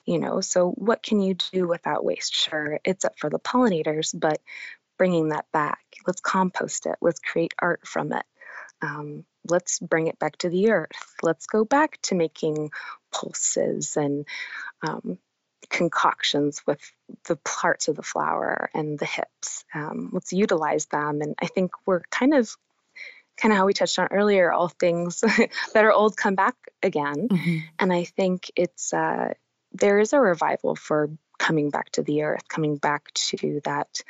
[0.06, 2.34] You know, so what can you do with that waste?
[2.34, 4.40] Sure, it's up for the pollinators, but
[4.98, 8.24] bringing that back, let's compost it, let's create art from it.
[8.82, 11.14] Um, let's bring it back to the earth.
[11.22, 12.70] Let's go back to making
[13.12, 14.26] pulses and
[14.82, 15.18] um,
[15.70, 16.80] concoctions with
[17.26, 19.64] the parts of the flower and the hips.
[19.74, 21.20] Um, let's utilize them.
[21.22, 22.54] And I think we're kind of
[23.40, 25.20] kind of how we touched on earlier all things
[25.74, 27.58] that are old come back again mm-hmm.
[27.78, 29.32] and i think it's uh,
[29.72, 34.02] there is a revival for coming back to the earth coming back to that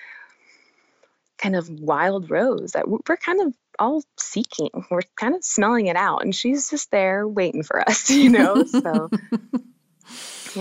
[1.38, 5.96] kind of wild rose that we're kind of all seeking we're kind of smelling it
[5.96, 9.09] out and she's just there waiting for us you know so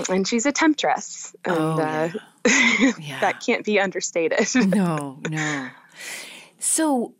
[0.10, 2.10] and she's a temptress and oh, uh,
[3.00, 3.20] yeah.
[3.22, 5.70] that can't be understated no no
[6.58, 7.14] so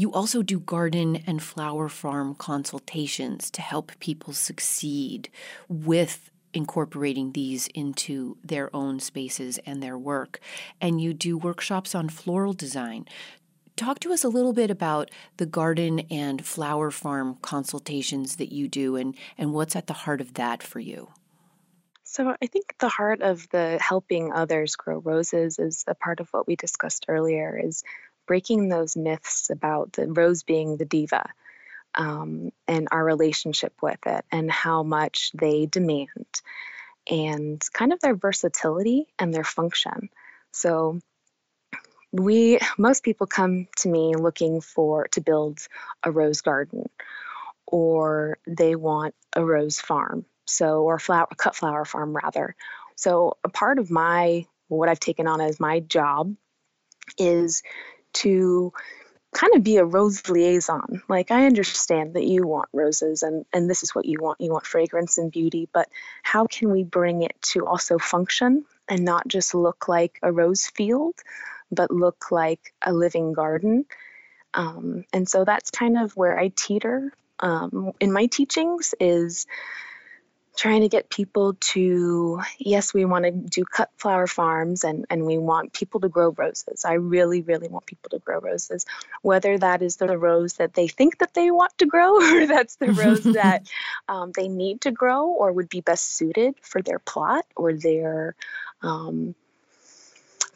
[0.00, 5.28] you also do garden and flower farm consultations to help people succeed
[5.68, 10.40] with incorporating these into their own spaces and their work.
[10.80, 13.06] And you do workshops on floral design.
[13.76, 18.68] Talk to us a little bit about the garden and flower farm consultations that you
[18.68, 21.08] do and, and what's at the heart of that for you.
[22.12, 26.28] So, I think the heart of the helping others grow roses is a part of
[26.32, 27.84] what we discussed earlier is
[28.26, 31.30] breaking those myths about the rose being the diva
[31.94, 36.26] um, and our relationship with it and how much they demand
[37.08, 40.08] and kind of their versatility and their function.
[40.50, 40.98] So,
[42.10, 45.60] we most people come to me looking for to build
[46.02, 46.90] a rose garden
[47.66, 52.54] or they want a rose farm so or flower cut flower farm rather.
[52.96, 56.34] So a part of my what i've taken on as my job
[57.18, 57.62] is
[58.12, 58.72] to
[59.32, 61.02] kind of be a rose liaison.
[61.08, 64.40] Like i understand that you want roses and and this is what you want.
[64.40, 65.88] You want fragrance and beauty but
[66.22, 70.66] how can we bring it to also function and not just look like a rose
[70.66, 71.14] field
[71.70, 73.86] but look like a living garden?
[74.54, 77.12] Um, and so that's kind of where i teeter.
[77.38, 79.46] Um, in my teachings is
[80.56, 85.24] trying to get people to yes we want to do cut flower farms and and
[85.24, 86.84] we want people to grow roses.
[86.84, 88.84] I really really want people to grow roses.
[89.22, 92.76] Whether that is the rose that they think that they want to grow or that's
[92.76, 93.68] the rose that
[94.08, 98.34] um, they need to grow or would be best suited for their plot or their
[98.82, 99.34] um,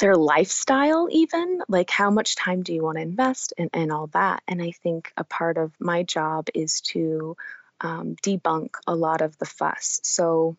[0.00, 4.08] their lifestyle even like how much time do you want to invest and, and all
[4.08, 4.42] that.
[4.48, 7.36] And i think a part of my job is to
[7.80, 10.00] um, debunk a lot of the fuss.
[10.02, 10.56] So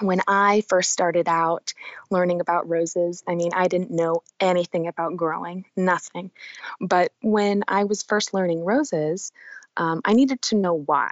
[0.00, 1.72] when I first started out
[2.10, 6.30] learning about roses, I mean, I didn't know anything about growing, nothing.
[6.80, 9.32] But when I was first learning roses,
[9.76, 11.10] um, I needed to know why.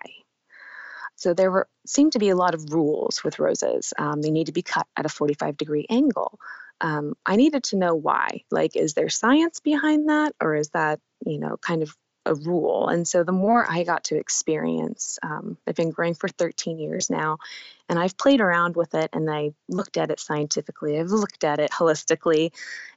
[1.17, 3.95] So there were seemed to be a lot of rules with roses.
[3.99, 6.39] Um, they need to be cut at a 45 degree angle.
[6.81, 8.43] Um, I needed to know why.
[8.51, 12.89] Like, is there science behind that, or is that you know kind of a rule.
[12.89, 17.09] And so the more I got to experience, um, I've been growing for 13 years
[17.09, 17.39] now,
[17.89, 21.59] and I've played around with it and I looked at it scientifically, I've looked at
[21.59, 22.53] it holistically.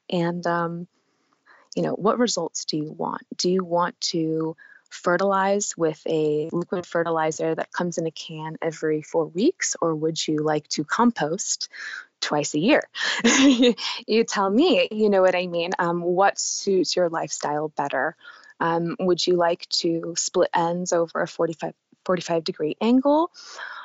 [0.09, 0.87] And, um,
[1.75, 3.21] you know, what results do you want?
[3.37, 4.55] Do you want to
[4.89, 10.27] fertilize with a liquid fertilizer that comes in a can every four weeks, or would
[10.27, 11.69] you like to compost
[12.21, 12.81] twice a year?
[14.07, 15.71] you tell me, you know what I mean?
[15.79, 18.15] Um, what suits your lifestyle better?
[18.59, 21.73] Um, would you like to split ends over a 45,
[22.05, 23.31] 45 degree angle,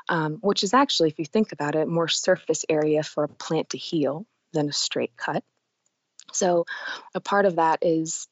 [0.08, 3.70] um, which is actually, if you think about it, more surface area for a plant
[3.70, 5.44] to heal than a straight cut.
[6.32, 6.64] So
[7.14, 8.26] a part of that is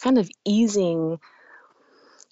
[0.00, 1.18] kind of easing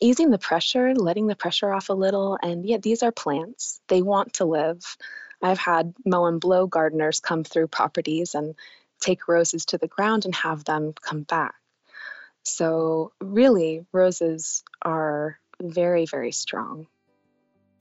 [0.00, 2.38] easing the pressure, letting the pressure off a little.
[2.40, 3.80] And yeah, these are plants.
[3.88, 4.96] They want to live.
[5.42, 8.54] I've had mow and blow gardeners come through properties and
[9.00, 11.54] take roses to the ground and have them come back.
[12.49, 16.86] So, really, roses are very, very strong.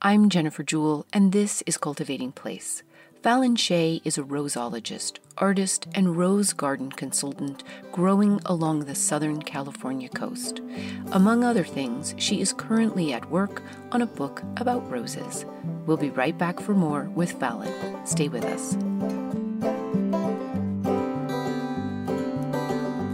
[0.02, 2.82] I'm Jennifer Jewell, and this is Cultivating Place.
[3.22, 10.08] Fallon Shea is a roseologist, artist, and rose garden consultant growing along the Southern California
[10.10, 10.60] coast.
[11.12, 15.44] Among other things, she is currently at work on a book about roses.
[15.86, 18.06] We'll be right back for more with Fallon.
[18.06, 18.76] Stay with us.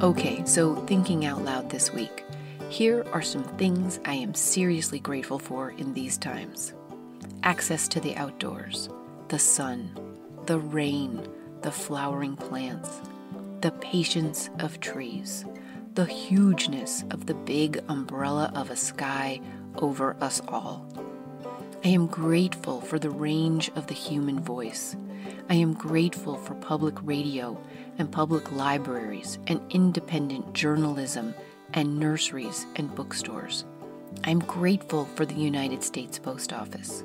[0.05, 2.27] Okay, so thinking out loud this week.
[2.69, 6.75] Here are some things I am seriously grateful for in these times
[7.43, 8.91] access to the outdoors,
[9.29, 9.99] the sun,
[10.45, 11.27] the rain,
[11.63, 13.01] the flowering plants,
[13.63, 15.47] the patience of trees,
[15.95, 19.41] the hugeness of the big umbrella of a sky
[19.77, 20.87] over us all.
[21.83, 24.97] I am grateful for the range of the human voice.
[25.49, 27.59] I am grateful for public radio
[27.99, 31.35] and public libraries and independent journalism
[31.73, 33.65] and nurseries and bookstores.
[34.25, 37.05] I'm grateful for the United States Post Office.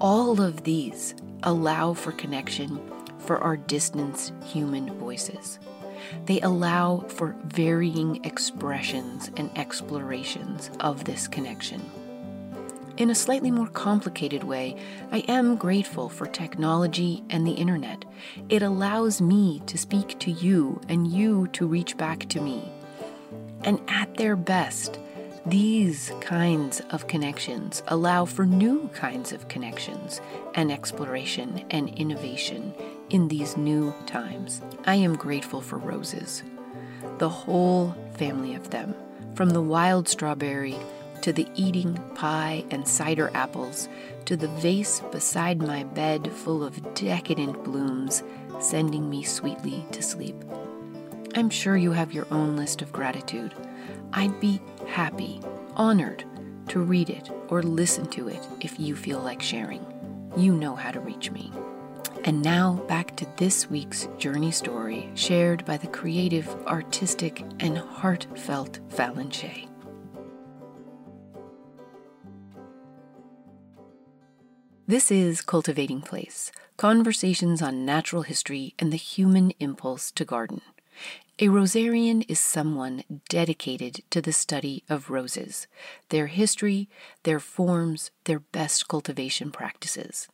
[0.00, 2.80] All of these allow for connection
[3.18, 5.58] for our distanced human voices.
[6.26, 11.82] They allow for varying expressions and explorations of this connection.
[12.98, 14.76] In a slightly more complicated way,
[15.10, 18.04] I am grateful for technology and the internet.
[18.50, 22.70] It allows me to speak to you and you to reach back to me.
[23.64, 24.98] And at their best,
[25.46, 30.20] these kinds of connections allow for new kinds of connections
[30.54, 32.74] and exploration and innovation
[33.08, 34.60] in these new times.
[34.84, 36.42] I am grateful for roses,
[37.18, 38.94] the whole family of them,
[39.34, 40.76] from the wild strawberry
[41.22, 43.88] to the eating pie and cider apples
[44.26, 48.22] to the vase beside my bed full of decadent blooms,
[48.60, 50.36] sending me sweetly to sleep.
[51.34, 53.54] I'm sure you have your own list of gratitude.
[54.12, 55.40] I'd be happy,
[55.74, 56.24] honored
[56.68, 59.84] to read it or listen to it if you feel like sharing.
[60.36, 61.52] You know how to reach me.
[62.24, 68.78] And now back to this week's journey story shared by the creative, artistic, and heartfelt
[68.88, 69.30] Fallon.
[74.92, 80.60] This is Cultivating Place Conversations on Natural History and the Human Impulse to Garden.
[81.38, 85.66] A rosarian is someone dedicated to the study of roses,
[86.10, 86.90] their history,
[87.22, 90.28] their forms, their best cultivation practices.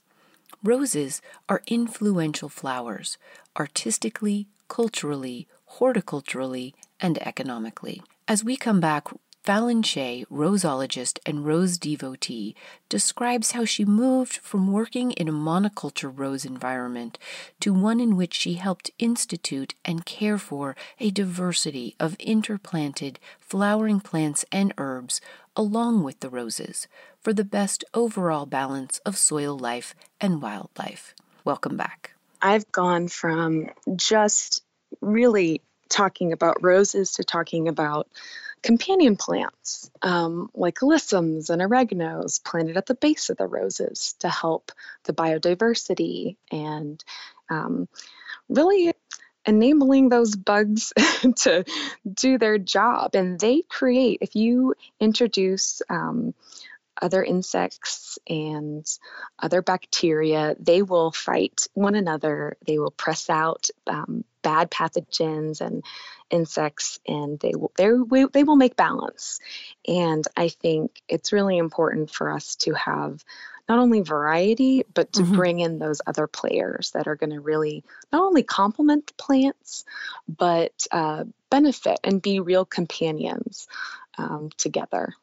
[0.64, 3.16] Roses are influential flowers,
[3.56, 5.46] artistically, culturally,
[5.78, 8.02] horticulturally, and economically.
[8.26, 9.06] As we come back
[9.48, 12.54] Fallon roseologist and rose devotee,
[12.90, 17.16] describes how she moved from working in a monoculture rose environment
[17.58, 24.00] to one in which she helped institute and care for a diversity of interplanted flowering
[24.00, 25.18] plants and herbs
[25.56, 26.86] along with the roses
[27.18, 31.14] for the best overall balance of soil life and wildlife.
[31.46, 32.12] Welcome back.
[32.42, 34.62] I've gone from just
[35.00, 38.08] really talking about roses to talking about
[38.62, 44.28] companion plants um, like alyssums and oreganos planted at the base of the roses to
[44.28, 44.72] help
[45.04, 47.02] the biodiversity and
[47.50, 47.88] um,
[48.48, 48.92] really
[49.46, 50.92] enabling those bugs
[51.36, 51.64] to
[52.12, 53.14] do their job.
[53.14, 56.34] And they create, if you introduce um,
[57.00, 58.86] other insects and
[59.38, 62.56] other bacteria, they will fight one another.
[62.66, 65.82] They will press out um, bad pathogens and
[66.30, 69.40] insects and they will they, will, they will make balance
[69.86, 73.24] and i think it's really important for us to have
[73.68, 75.36] not only variety but to mm-hmm.
[75.36, 79.84] bring in those other players that are going to really not only complement plants
[80.28, 83.68] but uh, benefit and be real companions
[84.16, 85.14] um, together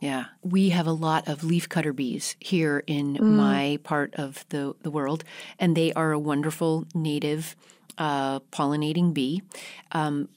[0.00, 3.22] yeah, we have a lot of leafcutter bees here in mm.
[3.22, 5.24] my part of the, the world,
[5.58, 7.56] and they are a wonderful native
[7.98, 9.42] uh, pollinating bee
[9.92, 10.28] um,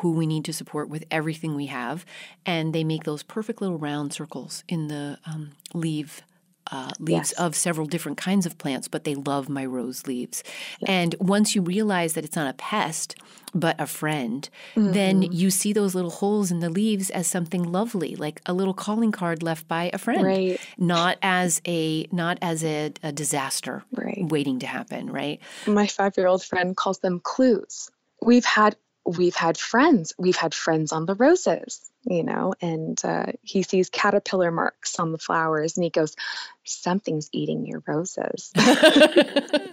[0.00, 2.06] who we need to support with everything we have.
[2.46, 6.22] And they make those perfect little round circles in the um, leaf
[6.70, 7.40] uh, leaves yes.
[7.40, 10.42] of several different kinds of plants, but they love my rose leaves.
[10.80, 10.88] Yes.
[10.88, 13.16] And once you realize that it's not a pest,
[13.54, 14.92] but a friend, mm-hmm.
[14.92, 18.74] then you see those little holes in the leaves as something lovely, like a little
[18.74, 20.60] calling card left by a friend, right.
[20.78, 24.18] not as a not as a, a disaster right.
[24.28, 25.10] waiting to happen.
[25.10, 25.40] Right.
[25.66, 27.90] My five year old friend calls them clues.
[28.20, 28.76] We've had
[29.16, 30.14] we've had friends.
[30.18, 35.12] We've had friends on the roses you know, and uh, he sees caterpillar marks on
[35.12, 36.16] the flowers and he goes,
[36.64, 38.50] Something's eating your roses.
[38.56, 39.68] I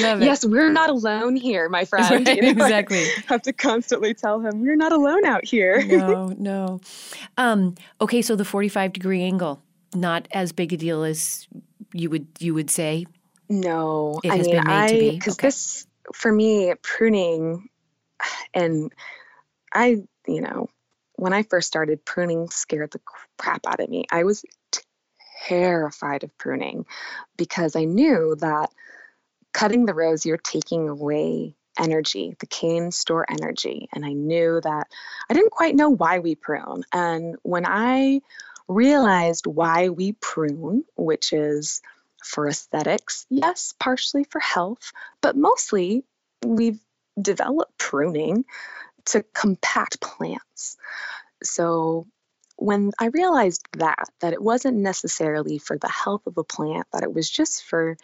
[0.00, 0.24] love it.
[0.24, 2.26] Yes, we're not alone here, my friend.
[2.26, 3.02] Right, you know, exactly.
[3.02, 5.84] I have to constantly tell him we're not alone out here.
[5.84, 6.80] no, no.
[7.36, 9.62] Um, okay, so the 45 degree angle
[9.94, 11.46] not as big a deal as
[11.92, 13.06] you would you would say.
[13.48, 15.10] No, It I has mean, been made I to be?
[15.10, 15.46] because Okay.
[15.48, 17.68] this for me pruning,
[18.52, 18.92] and
[19.72, 20.68] I, you know,
[21.16, 23.00] when I first started pruning, scared the
[23.38, 24.04] crap out of me.
[24.10, 24.44] I was
[25.46, 26.86] terrified of pruning
[27.36, 28.70] because I knew that
[29.52, 32.36] cutting the rose, you're taking away energy.
[32.38, 34.86] The canes store energy, and I knew that
[35.28, 36.84] I didn't quite know why we prune.
[36.92, 38.20] And when I
[38.68, 41.82] realized why we prune, which is
[42.22, 46.04] for aesthetics, yes, partially for health, but mostly
[46.44, 46.80] we've
[47.20, 48.44] developed pruning
[49.06, 50.76] to compact plants.
[51.42, 52.06] So
[52.56, 57.02] when I realized that, that it wasn't necessarily for the health of a plant, that
[57.02, 57.96] it was just for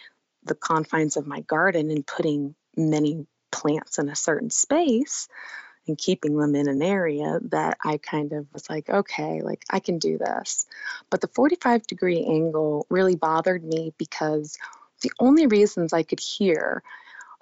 [0.44, 5.28] the confines of my garden and putting many plants in a certain space
[5.86, 9.80] and keeping them in an area that I kind of was like, okay, like I
[9.80, 10.66] can do this.
[11.10, 14.56] But the 45 degree angle really bothered me because
[15.02, 16.82] the only reasons I could hear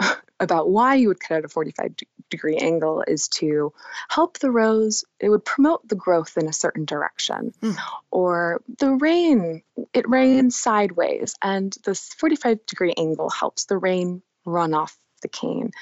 [0.40, 3.72] about why you would cut at a 45 de- degree angle is to
[4.09, 7.53] help the rose, it would promote the growth in a certain direction.
[7.61, 7.72] Hmm.
[8.11, 14.74] Or the rain, it rains sideways, and this 45 degree angle helps the rain run
[14.74, 15.72] off the cane.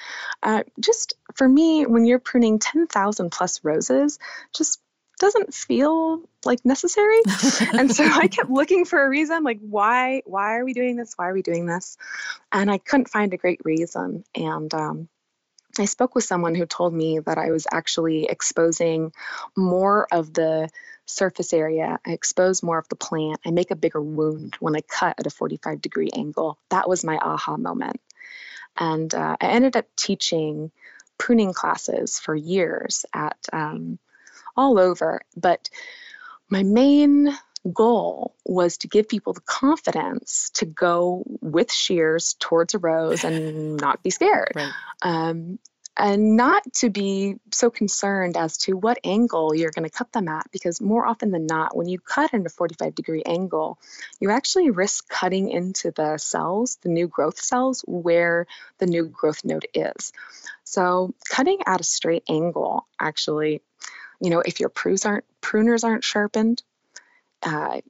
[0.42, 4.18] Uh, just for me, when you're pruning 10,000 plus roses,
[4.54, 4.80] just
[5.18, 7.20] doesn't feel like necessary.
[7.72, 11.14] and so I kept looking for a reason like why why are we doing this?
[11.16, 11.96] Why are we doing this?
[12.52, 14.24] And I couldn't find a great reason.
[14.34, 15.08] And um,
[15.78, 19.12] I spoke with someone who told me that I was actually exposing
[19.56, 20.68] more of the
[21.06, 21.98] surface area.
[22.04, 23.40] I expose more of the plant.
[23.44, 26.58] I make a bigger wound when I cut at a 45 degree angle.
[26.70, 28.00] That was my aha moment.
[28.76, 30.70] And uh, I ended up teaching
[31.18, 33.98] pruning classes for years at um,
[34.56, 35.20] all over.
[35.36, 35.68] But
[36.48, 37.36] my main
[37.72, 43.76] goal was to give people the confidence to go with shears towards a rose and
[43.80, 44.52] not be scared.
[44.54, 44.72] Right.
[45.02, 45.58] Um,
[45.98, 50.28] and not to be so concerned as to what angle you're going to cut them
[50.28, 53.78] at, because more often than not, when you cut at a 45 degree angle,
[54.20, 58.46] you actually risk cutting into the cells, the new growth cells, where
[58.78, 60.12] the new growth node is.
[60.64, 63.62] So, cutting at a straight angle actually,
[64.20, 66.62] you know, if your prunes aren't pruners aren't sharpened,
[67.42, 67.80] uh,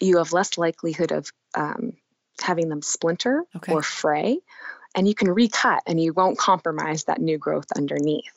[0.00, 1.94] you have less likelihood of um,
[2.40, 3.72] having them splinter Okay.
[3.72, 4.40] or fray,
[4.94, 8.32] and you can recut and you won't compromise that new growth underneath.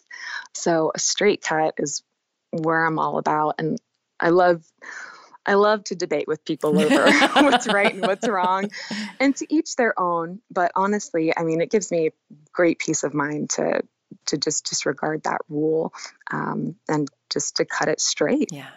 [0.54, 2.04] So a straight cut is
[2.52, 3.78] where I'm all about, and
[4.20, 4.64] I love.
[5.46, 8.72] I love to debate with people over what's right and what's wrong,
[9.20, 10.40] and to each their own.
[10.50, 12.12] But honestly, I mean, it gives me
[12.54, 13.82] great peace of mind to
[14.28, 15.94] to just disregard that rule
[16.32, 18.50] um, and just to cut it straight.
[18.52, 18.70] Yeah.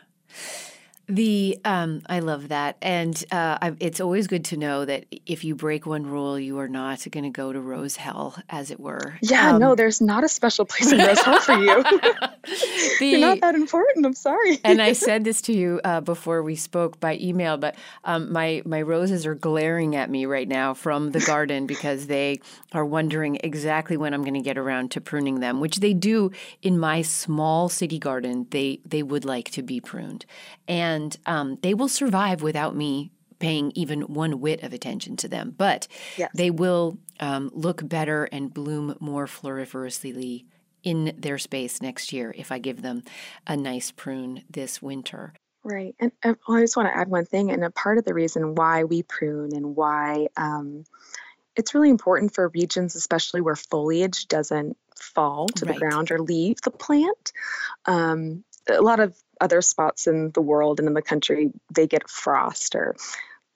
[1.09, 5.44] The um, I love that, and uh, I, it's always good to know that if
[5.44, 8.80] you break one rule, you are not going to go to rose hell, as it
[8.80, 9.16] were.
[9.22, 11.84] Yeah, Um, no, there's not a special place in Rose hell for you.
[13.00, 14.04] You're not that important.
[14.04, 14.59] I'm sorry.
[14.64, 18.62] and I said this to you uh, before we spoke by email, but um, my
[18.64, 22.40] my roses are glaring at me right now from the garden because they
[22.72, 26.32] are wondering exactly when I'm going to get around to pruning them, which they do
[26.62, 28.48] in my small city garden.
[28.50, 30.26] They they would like to be pruned,
[30.66, 30.95] and
[31.26, 35.55] um, they will survive without me paying even one whit of attention to them.
[35.57, 36.30] But Yes.
[36.34, 40.47] they will um, look better and bloom more floriferously
[40.82, 43.03] in their space next year if I give them
[43.47, 45.34] a nice prune this winter.
[45.64, 45.94] Right.
[45.99, 47.51] And um, I just want to add one thing.
[47.51, 50.84] And a part of the reason why we prune and why um,
[51.57, 55.74] it's really important for regions, especially where foliage doesn't fall to Right.
[55.74, 57.32] the ground or leave the plant.
[57.86, 62.09] Um, a lot of other spots in the world and in the country, they get
[62.09, 62.97] frost or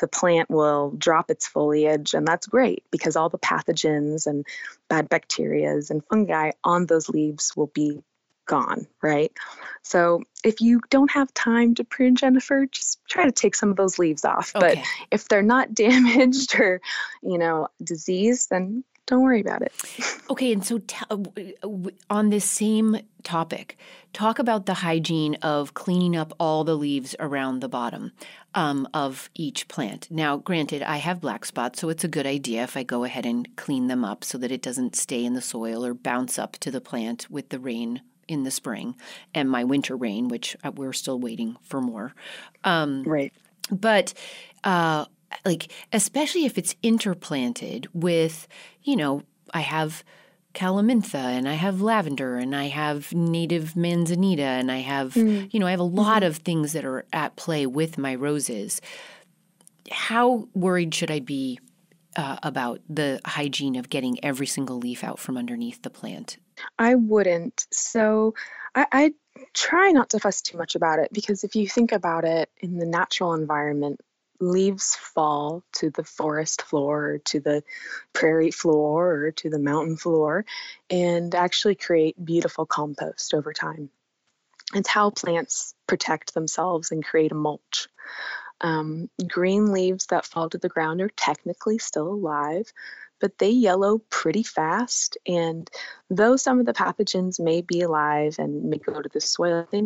[0.00, 4.46] the plant will drop its foliage, and that's great because all the pathogens and
[4.88, 8.02] bad bacterias and fungi on those leaves will be
[8.46, 9.30] gone, right?
[9.82, 13.76] So if you don't have time to prune Jennifer, just try to take some of
[13.76, 14.52] those leaves off.
[14.54, 14.78] But
[15.10, 16.80] if they're not damaged or,
[17.22, 19.72] you know, diseased, then don't worry about it.
[20.30, 23.76] Okay, and so t- uh, w- on this same topic,
[24.12, 28.12] talk about the hygiene of cleaning up all the leaves around the bottom
[28.54, 30.06] um, of each plant.
[30.08, 33.26] Now, granted, I have black spots, so it's a good idea if I go ahead
[33.26, 36.52] and clean them up so that it doesn't stay in the soil or bounce up
[36.58, 38.94] to the plant with the rain in the spring
[39.34, 42.14] and my winter rain, which uh, we're still waiting for more.
[42.62, 43.32] Um, Right.
[43.72, 44.14] but
[44.62, 45.06] uh,
[45.44, 48.48] like especially if it's interplanted with
[48.82, 49.22] you know
[49.54, 50.02] i have
[50.52, 55.66] calamintha and i have lavender and i have native manzanita and i have you know
[55.66, 58.80] i have a lot of things that are at play with my roses
[59.90, 61.58] how worried should I be
[62.16, 66.38] uh, about the hygiene of getting every single leaf out from underneath the plant?
[66.78, 67.66] I wouldn't.
[67.72, 68.34] So
[68.74, 69.12] I, I
[69.54, 72.78] try not to fuss too much about it because if you think about it in
[72.78, 74.00] the natural environment,
[74.40, 77.62] leaves fall to the forest floor or to the
[78.12, 80.44] prairie floor or to the mountain floor
[80.88, 83.90] and actually create beautiful compost over time.
[84.74, 87.88] It's how plants protect themselves and create a mulch.
[88.60, 92.72] Um, green leaves that fall to the ground are technically still alive,
[93.20, 95.18] but they yellow pretty fast.
[95.26, 95.70] And
[96.08, 99.82] though some of the pathogens may be alive and may go to the soil, they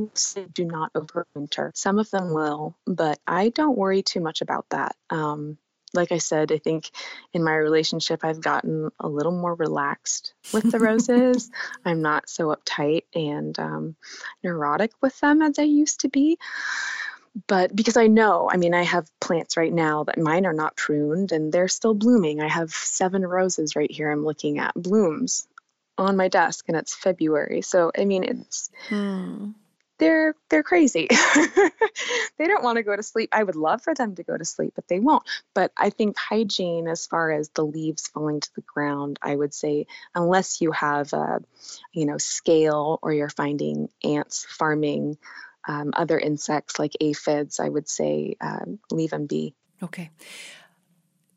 [0.53, 1.77] do not overwinter.
[1.77, 4.97] Some of them will, but I don't worry too much about that.
[5.11, 5.59] Um,
[5.95, 6.91] like I said, I think
[7.33, 11.51] in my relationship, I've gotten a little more relaxed with the roses.
[11.85, 13.97] I'm not so uptight and um,
[14.43, 16.39] neurotic with them as I used to be
[17.47, 20.77] but because I know, I mean, I have plants right now that mine are not
[20.77, 22.41] pruned and they're still blooming.
[22.41, 25.49] I have seven roses right here I'm looking at, blooms
[25.99, 27.63] on my desk, and it's February.
[27.63, 28.71] So, I mean, it's.
[28.89, 29.51] Hmm.
[29.99, 31.07] They're they're crazy.
[32.37, 33.29] they don't want to go to sleep.
[33.33, 35.23] I would love for them to go to sleep, but they won't.
[35.55, 39.55] But I think hygiene, as far as the leaves falling to the ground, I would
[39.55, 41.41] say unless you have a,
[41.93, 45.17] you know, scale or you're finding ants farming
[45.67, 49.55] um, other insects like aphids, I would say um, leave them be.
[49.83, 50.11] Okay.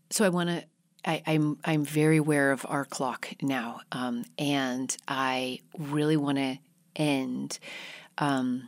[0.09, 0.63] So I want to.
[1.05, 6.37] I, am I'm, I'm very aware of our clock now, um, and I really want
[6.37, 6.57] to
[6.97, 7.59] end
[8.17, 8.67] um,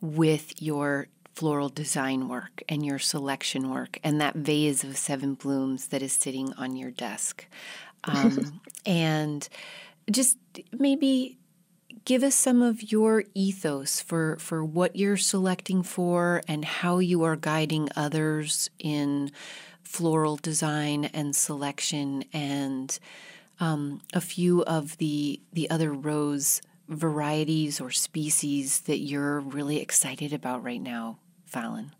[0.00, 5.88] with your floral design work and your selection work and that vase of seven blooms
[5.88, 7.46] that is sitting on your desk.
[8.02, 9.46] Um, and
[10.10, 10.38] just
[10.72, 11.36] maybe
[12.10, 17.22] give us some of your ethos for, for what you're selecting for and how you
[17.22, 19.30] are guiding others in
[19.84, 22.98] floral design and selection and
[23.60, 30.32] um, a few of the the other rose varieties or species that you're really excited
[30.32, 31.92] about right now, Fallon?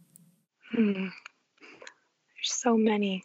[0.73, 0.93] Hmm.
[0.93, 1.13] There's
[2.43, 3.23] so many.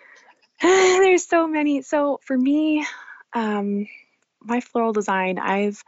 [0.60, 1.82] There's so many.
[1.82, 2.84] So for me,
[3.32, 3.86] um,
[4.42, 5.82] my floral design, I've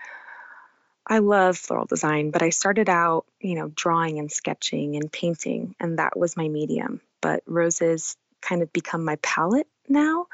[1.07, 5.75] I love floral design, but I started out, you know, drawing and sketching and painting,
[5.81, 7.01] and that was my medium.
[7.21, 10.27] But roses kind of become my palette now.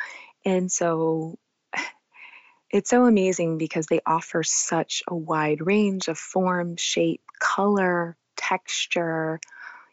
[0.44, 1.38] And so
[2.70, 9.40] it's so amazing because they offer such a wide range of form, shape, color, texture.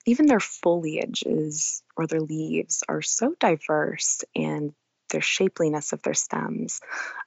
[0.06, 4.74] Even their foliage is, or their leaves are so diverse and
[5.10, 6.82] their shapeliness of their stems.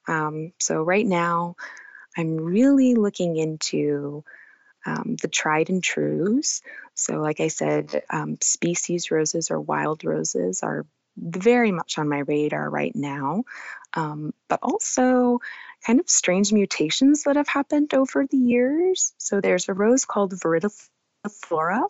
[0.06, 1.56] Um, so, right now,
[2.16, 4.24] I'm really looking into
[4.86, 6.62] um, the tried and trues.
[6.94, 12.20] So, like I said, um, species roses or wild roses are very much on my
[12.20, 13.44] radar right now,
[13.94, 15.40] um, but also
[15.86, 19.12] kind of strange mutations that have happened over the years.
[19.18, 21.86] So, there's a rose called Viridiflora.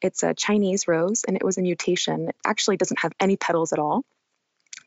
[0.00, 2.28] It's a Chinese rose, and it was a mutation.
[2.28, 4.04] It actually doesn't have any petals at all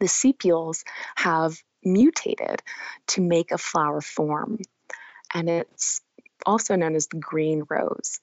[0.01, 0.83] the sepals
[1.15, 2.61] have mutated
[3.07, 4.59] to make a flower form.
[5.33, 6.01] And it's
[6.45, 8.19] also known as the green rose.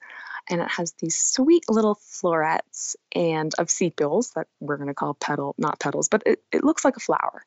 [0.49, 5.13] And it has these sweet little florets and of sepals that we're going to call
[5.13, 7.43] petal not petals but it, it looks like a flower.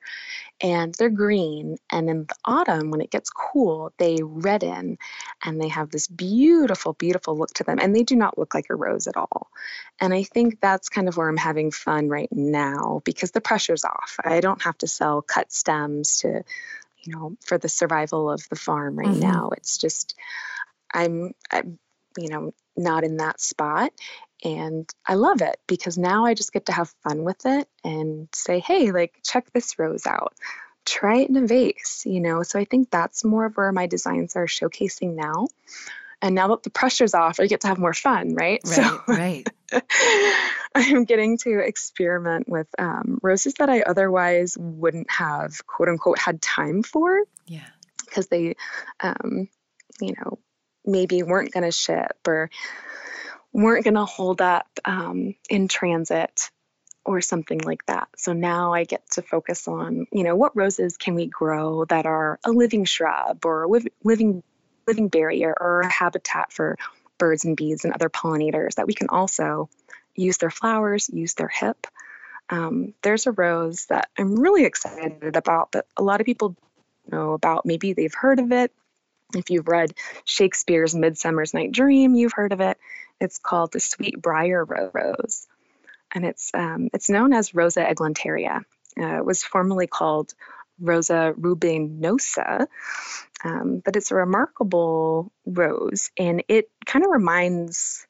[0.61, 4.99] And they're green and in the autumn when it gets cool they redden
[5.45, 8.67] and they have this beautiful beautiful look to them and they do not look like
[8.71, 9.49] a rose at all.
[10.01, 13.85] And i think that's kind of where i'm having fun right now because the pressure's
[13.85, 14.17] off.
[14.25, 16.45] I don't have to sell cut stems to
[17.05, 19.21] you know for the survival of the farm right mm-hmm.
[19.21, 20.15] now it's just
[20.95, 21.79] I'm, I'm
[22.17, 23.93] you know, not in that spot.
[24.45, 28.29] And I love it because now I just get to have fun with it and
[28.35, 30.35] say, hey, like, check this rose out.
[30.85, 32.43] Try it in a vase, you know.
[32.43, 35.47] So I think that's more of where my designs are showcasing now.
[36.23, 38.61] And now that the pressure's off, I get to have more fun, right?
[38.65, 39.47] Right, so, right.
[40.75, 46.41] I'm getting to experiment with um, roses that I otherwise wouldn't have, quote unquote, had
[46.41, 47.25] time for.
[47.47, 47.67] Yeah.
[48.05, 48.55] Because they,
[49.01, 49.49] um,
[50.01, 50.39] you know,
[50.85, 52.51] maybe weren't going to ship or
[53.53, 56.51] weren't going to hold up um, in transit
[57.05, 58.09] or something like that.
[58.17, 62.07] So now I get to focus on, you know, what roses can we grow that
[62.07, 64.43] are a living shrub or a living
[64.87, 66.77] living barrier or habitat for
[67.19, 69.69] birds and bees and other pollinators that we can also
[70.15, 71.87] use their flowers, use their hip.
[72.51, 76.57] Um, there's a rose that I'm really excited about that a lot of people
[77.11, 77.65] know about.
[77.65, 78.73] Maybe they've heard of it,
[79.35, 82.79] if you've read Shakespeare's Midsummer's Night Dream, you've heard of it.
[83.21, 85.47] It's called the Sweet Briar Rose.
[86.15, 88.65] and it's um, it's known as Rosa eglanteria.
[88.99, 90.35] Uh, it was formerly called
[90.81, 92.67] Rosa rubiginosa,
[93.45, 98.07] um, but it's a remarkable rose, and it kind of reminds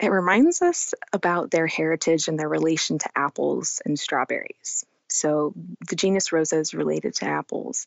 [0.00, 4.86] it reminds us about their heritage and their relation to apples and strawberries.
[5.08, 5.52] So
[5.88, 7.86] the genus Rosa is related to apples,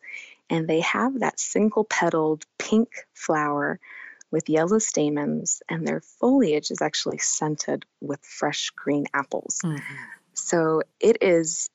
[0.49, 3.79] and they have that single petaled pink flower
[4.29, 9.59] with yellow stamens, and their foliage is actually scented with fresh green apples.
[9.63, 9.93] Mm-hmm.
[10.33, 11.69] So it is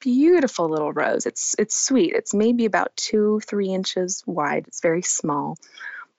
[0.00, 1.26] beautiful little rose.
[1.26, 2.14] It's it's sweet.
[2.14, 4.64] It's maybe about two, three inches wide.
[4.66, 5.56] It's very small.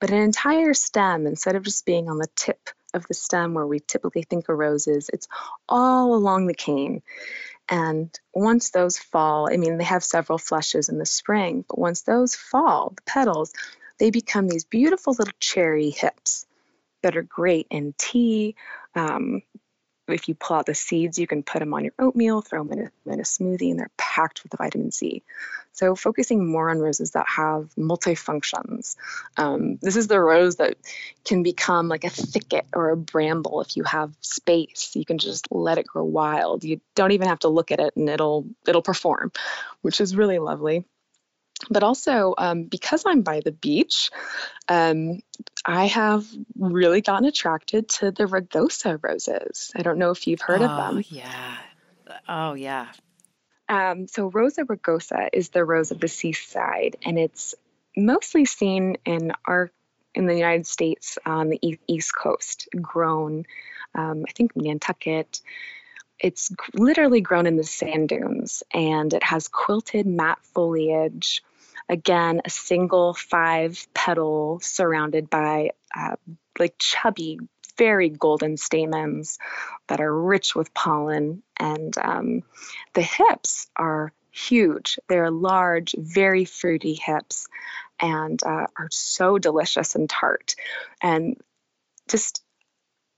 [0.00, 3.66] But an entire stem, instead of just being on the tip of the stem where
[3.66, 5.28] we typically think of roses, it's
[5.68, 7.02] all along the cane.
[7.68, 12.02] And once those fall, I mean, they have several flushes in the spring, but once
[12.02, 13.52] those fall, the petals,
[13.98, 16.46] they become these beautiful little cherry hips
[17.02, 18.56] that are great in tea.
[18.94, 19.42] Um,
[20.12, 22.78] if you pull out the seeds, you can put them on your oatmeal, throw them
[22.78, 25.22] in a, in a smoothie, and they're packed with vitamin C.
[25.72, 28.96] So, focusing more on roses that have multifunctions.
[29.36, 30.76] Um, this is the rose that
[31.24, 34.92] can become like a thicket or a bramble if you have space.
[34.94, 36.64] You can just let it grow wild.
[36.64, 39.32] You don't even have to look at it, and it'll it'll perform,
[39.80, 40.84] which is really lovely
[41.70, 44.10] but also um, because I'm by the beach,
[44.68, 45.20] um,
[45.64, 46.26] I have
[46.58, 49.72] really gotten attracted to the rugosa roses.
[49.76, 51.04] I don't know if you've heard oh, of them.
[51.08, 51.56] Yeah.
[52.28, 52.88] Oh, yeah.
[53.68, 57.54] Um, so Rosa rugosa is the rose of the seaside, and it's
[57.96, 59.70] mostly seen in our
[60.14, 63.46] in the United States on the east coast, grown,
[63.94, 65.40] um, I think Nantucket.
[66.18, 71.42] It's literally grown in the sand dunes, and it has quilted matte foliage
[71.88, 76.16] Again, a single five petal surrounded by uh,
[76.58, 77.38] like chubby,
[77.78, 79.38] very golden stamens
[79.88, 81.42] that are rich with pollen.
[81.56, 82.42] And um,
[82.94, 84.98] the hips are huge.
[85.08, 87.46] They're large, very fruity hips
[88.00, 90.54] and uh, are so delicious and tart.
[91.00, 91.36] And
[92.08, 92.42] just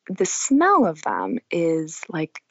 [0.08, 2.42] the smell of them is like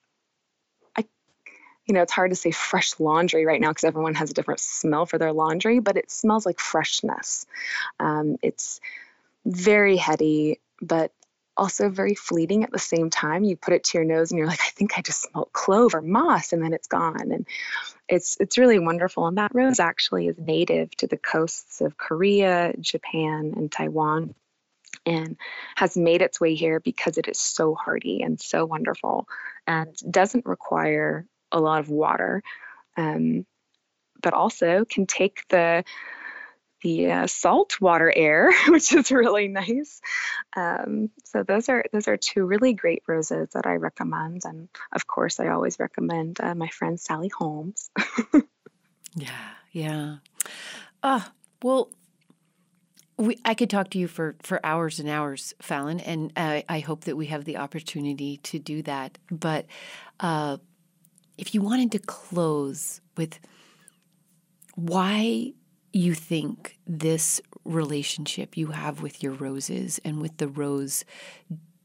[1.86, 4.60] you know, it's hard to say fresh laundry right now because everyone has a different
[4.60, 7.46] smell for their laundry, but it smells like freshness.
[8.00, 8.80] Um, it's
[9.46, 11.12] very heady, but
[11.56, 13.44] also very fleeting at the same time.
[13.44, 15.94] You put it to your nose and you're like, I think I just smelled clove
[15.94, 17.32] or moss, and then it's gone.
[17.32, 17.48] And
[18.08, 19.28] it's it's really wonderful.
[19.28, 24.36] And that rose actually is native to the coasts of Korea, Japan, and Taiwan.
[25.06, 25.38] And
[25.76, 29.28] has made its way here because it is so hardy and so wonderful
[29.68, 32.44] and doesn't require a lot of water,
[32.98, 33.46] um,
[34.22, 35.84] but also can take the
[36.82, 40.02] the uh, salt water air, which is really nice.
[40.56, 45.08] Um, so those are those are two really great roses that I recommend, and of
[45.08, 47.90] course, I always recommend uh, my friend Sally Holmes.
[49.16, 50.18] yeah, yeah.
[51.02, 51.30] Ah, uh,
[51.62, 51.90] well,
[53.18, 56.80] we, I could talk to you for, for hours and hours, Fallon, and uh, I
[56.80, 59.18] hope that we have the opportunity to do that.
[59.30, 59.66] But
[60.20, 60.58] uh,
[61.38, 63.40] if you wanted to close with
[64.76, 65.54] why
[65.92, 71.06] you think this relationship you have with your roses and with the rose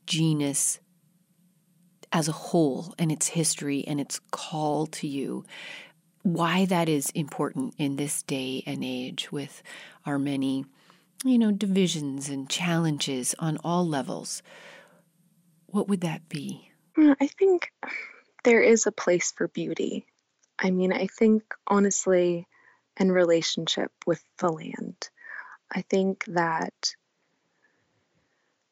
[0.07, 0.81] genus
[2.13, 5.45] as a whole and its history and its call to you,
[6.23, 9.63] why that is important in this day and age with
[10.07, 10.65] our many,
[11.25, 14.43] you know, divisions and challenges on all levels.
[15.67, 16.71] What would that be?
[16.97, 17.71] Hmm, I think
[18.45, 20.07] there is a place for beauty.
[20.59, 22.47] I mean, I think honestly,
[22.99, 25.09] in relationship with the land,
[25.71, 26.95] I think that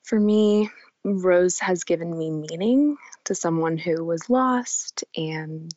[0.04, 0.70] for me,
[1.04, 5.70] Rose has given me meaning to someone who was lost and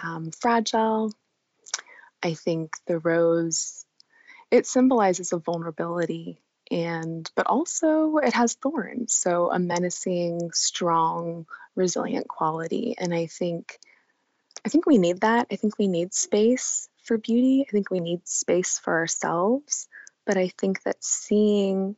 [0.00, 1.12] um, fragile.
[2.22, 3.84] I think the rose,
[4.50, 6.40] it symbolizes a vulnerability
[6.70, 11.46] and but also it has thorns so a menacing strong
[11.76, 13.78] resilient quality and i think
[14.64, 15.46] i think we need that.
[15.50, 17.64] I think we need space for beauty.
[17.68, 19.86] I think we need space for ourselves
[20.26, 21.96] but i think that seeing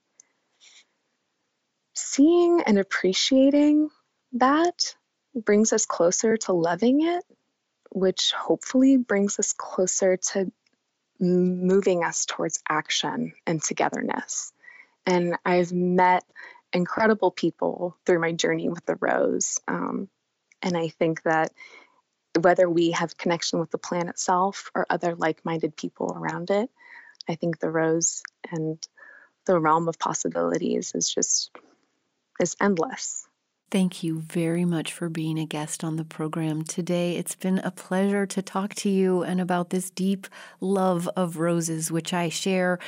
[1.95, 3.89] seeing and appreciating
[4.33, 4.95] that
[5.35, 7.25] brings us closer to loving it
[7.91, 10.53] which hopefully brings us closer to
[11.21, 14.53] moving us towards action and togetherness
[15.09, 16.23] and I've met
[16.73, 19.59] incredible people through my journey with the rose.
[19.67, 20.09] Um,
[20.61, 21.53] and I think that
[22.39, 26.71] whether we have connection with the plant itself or other like minded people around it,
[27.27, 28.87] I think the rose and
[29.47, 31.51] the realm of possibilities is just
[32.39, 33.27] is endless.
[33.71, 37.17] Thank you very much for being a guest on the program today.
[37.17, 40.27] It's been a pleasure to talk to you and about this deep
[40.59, 42.79] love of roses, which I share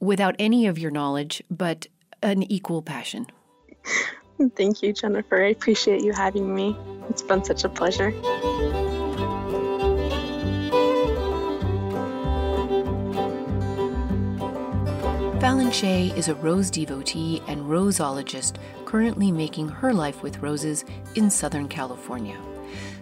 [0.00, 1.86] without any of your knowledge, but
[2.22, 3.26] an equal passion.
[4.56, 5.44] Thank you, Jennifer.
[5.44, 6.76] I appreciate you having me.
[7.10, 8.12] It's been such a pleasure.
[15.40, 20.84] Fallon Shea is a rose devotee and roseologist currently making her life with roses
[21.14, 22.38] in Southern California.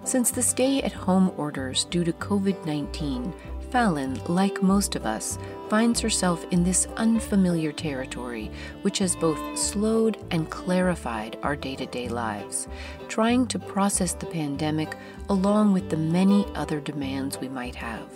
[0.05, 3.35] Since the stay at home orders due to COVID 19,
[3.71, 5.39] Fallon, like most of us,
[5.69, 8.51] finds herself in this unfamiliar territory,
[8.81, 12.67] which has both slowed and clarified our day to day lives,
[13.09, 14.97] trying to process the pandemic
[15.29, 18.09] along with the many other demands we might have.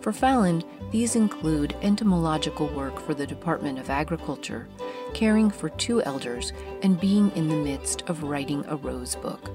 [0.00, 4.66] For Fallon, these include entomological work for the Department of Agriculture,
[5.14, 9.50] caring for two elders, and being in the midst of writing a rose book.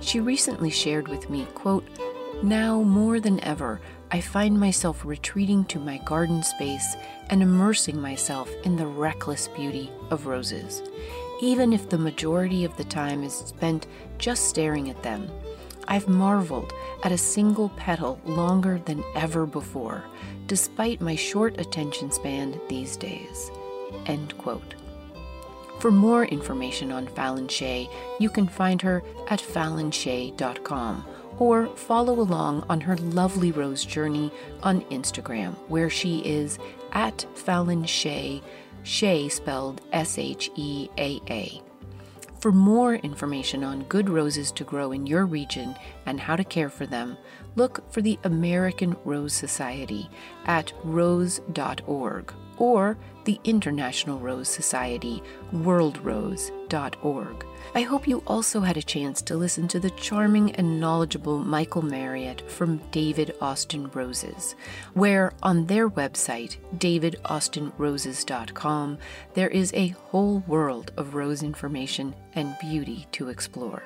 [0.00, 1.86] She recently shared with me, quote,
[2.42, 3.80] Now more than ever,
[4.12, 6.96] I find myself retreating to my garden space
[7.28, 10.82] and immersing myself in the reckless beauty of roses.
[11.40, 13.86] Even if the majority of the time is spent
[14.18, 15.30] just staring at them,
[15.86, 16.72] I've marveled
[17.04, 20.04] at a single petal longer than ever before,
[20.46, 23.52] despite my short attention span these days.
[24.06, 24.74] End quote.
[25.78, 27.88] For more information on Fallon Shea,
[28.18, 31.06] you can find her at fallonshea.com
[31.40, 34.30] or follow along on her lovely rose journey
[34.62, 36.58] on Instagram, where she is
[36.92, 38.40] at Fallon Shea,
[38.84, 41.60] Shea spelled S H E A A.
[42.40, 45.74] For more information on good roses to grow in your region
[46.06, 47.18] and how to care for them,
[47.54, 50.08] look for the American Rose Society
[50.46, 55.22] at rose.org or the International Rose Society,
[55.52, 57.46] worldrose.org.
[57.72, 61.82] I hope you also had a chance to listen to the charming and knowledgeable Michael
[61.82, 64.56] Marriott from David Austin Roses,
[64.94, 68.98] where on their website, davidaustinroses.com,
[69.34, 73.84] there is a whole world of rose information and beauty to explore.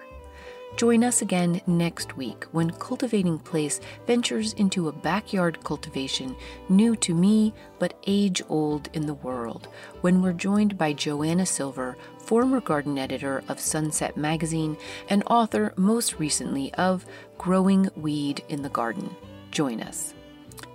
[0.77, 6.35] Join us again next week when Cultivating Place ventures into a backyard cultivation
[6.69, 9.69] new to me but age old in the world,
[10.01, 14.77] when we're joined by Joanna Silver, former garden editor of Sunset Magazine
[15.09, 17.05] and author most recently of
[17.37, 19.15] Growing Weed in the Garden.
[19.51, 20.15] Join us.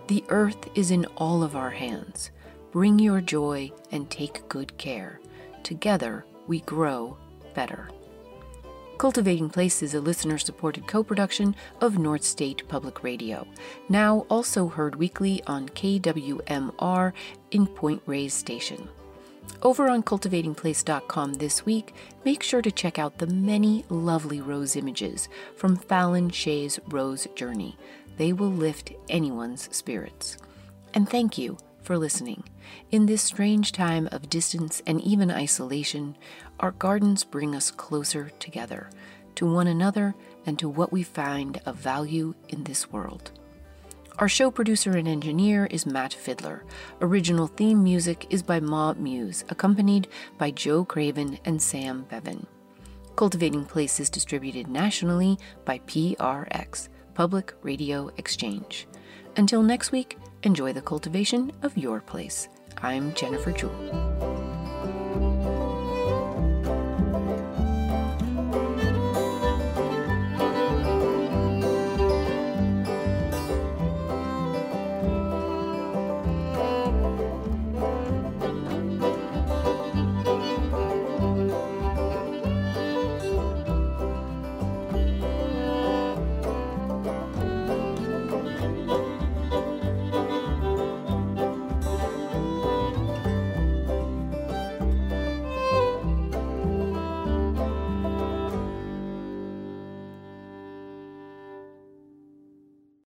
[0.08, 2.32] The earth is in all of our hands.
[2.72, 5.20] Bring your joy and take good care.
[5.64, 7.18] Together, we grow
[7.56, 7.90] better.
[9.00, 13.48] Cultivating Place is a listener supported co production of North State Public Radio,
[13.88, 17.14] now also heard weekly on KWMR
[17.52, 18.90] in Point Reyes Station.
[19.62, 21.94] Over on cultivatingplace.com this week,
[22.24, 27.78] make sure to check out the many lovely rose images from Fallon Shea's Rose Journey.
[28.16, 30.38] They will lift anyone's spirits.
[30.94, 32.46] And thank you for listening.
[32.90, 36.16] In this strange time of distance and even isolation,
[36.62, 38.90] our gardens bring us closer together,
[39.36, 43.32] to one another, and to what we find of value in this world.
[44.20, 46.64] Our show producer and engineer is Matt Fidler.
[47.00, 52.46] Original theme music is by Ma Muse, accompanied by Joe Craven and Sam Bevan.
[53.16, 58.90] Cultivating Place is distributed nationally by PRX, Public Radio Exchange.
[59.38, 62.50] Until next week, enjoy the cultivation of your place.
[62.82, 64.29] I'm Jennifer Jewell.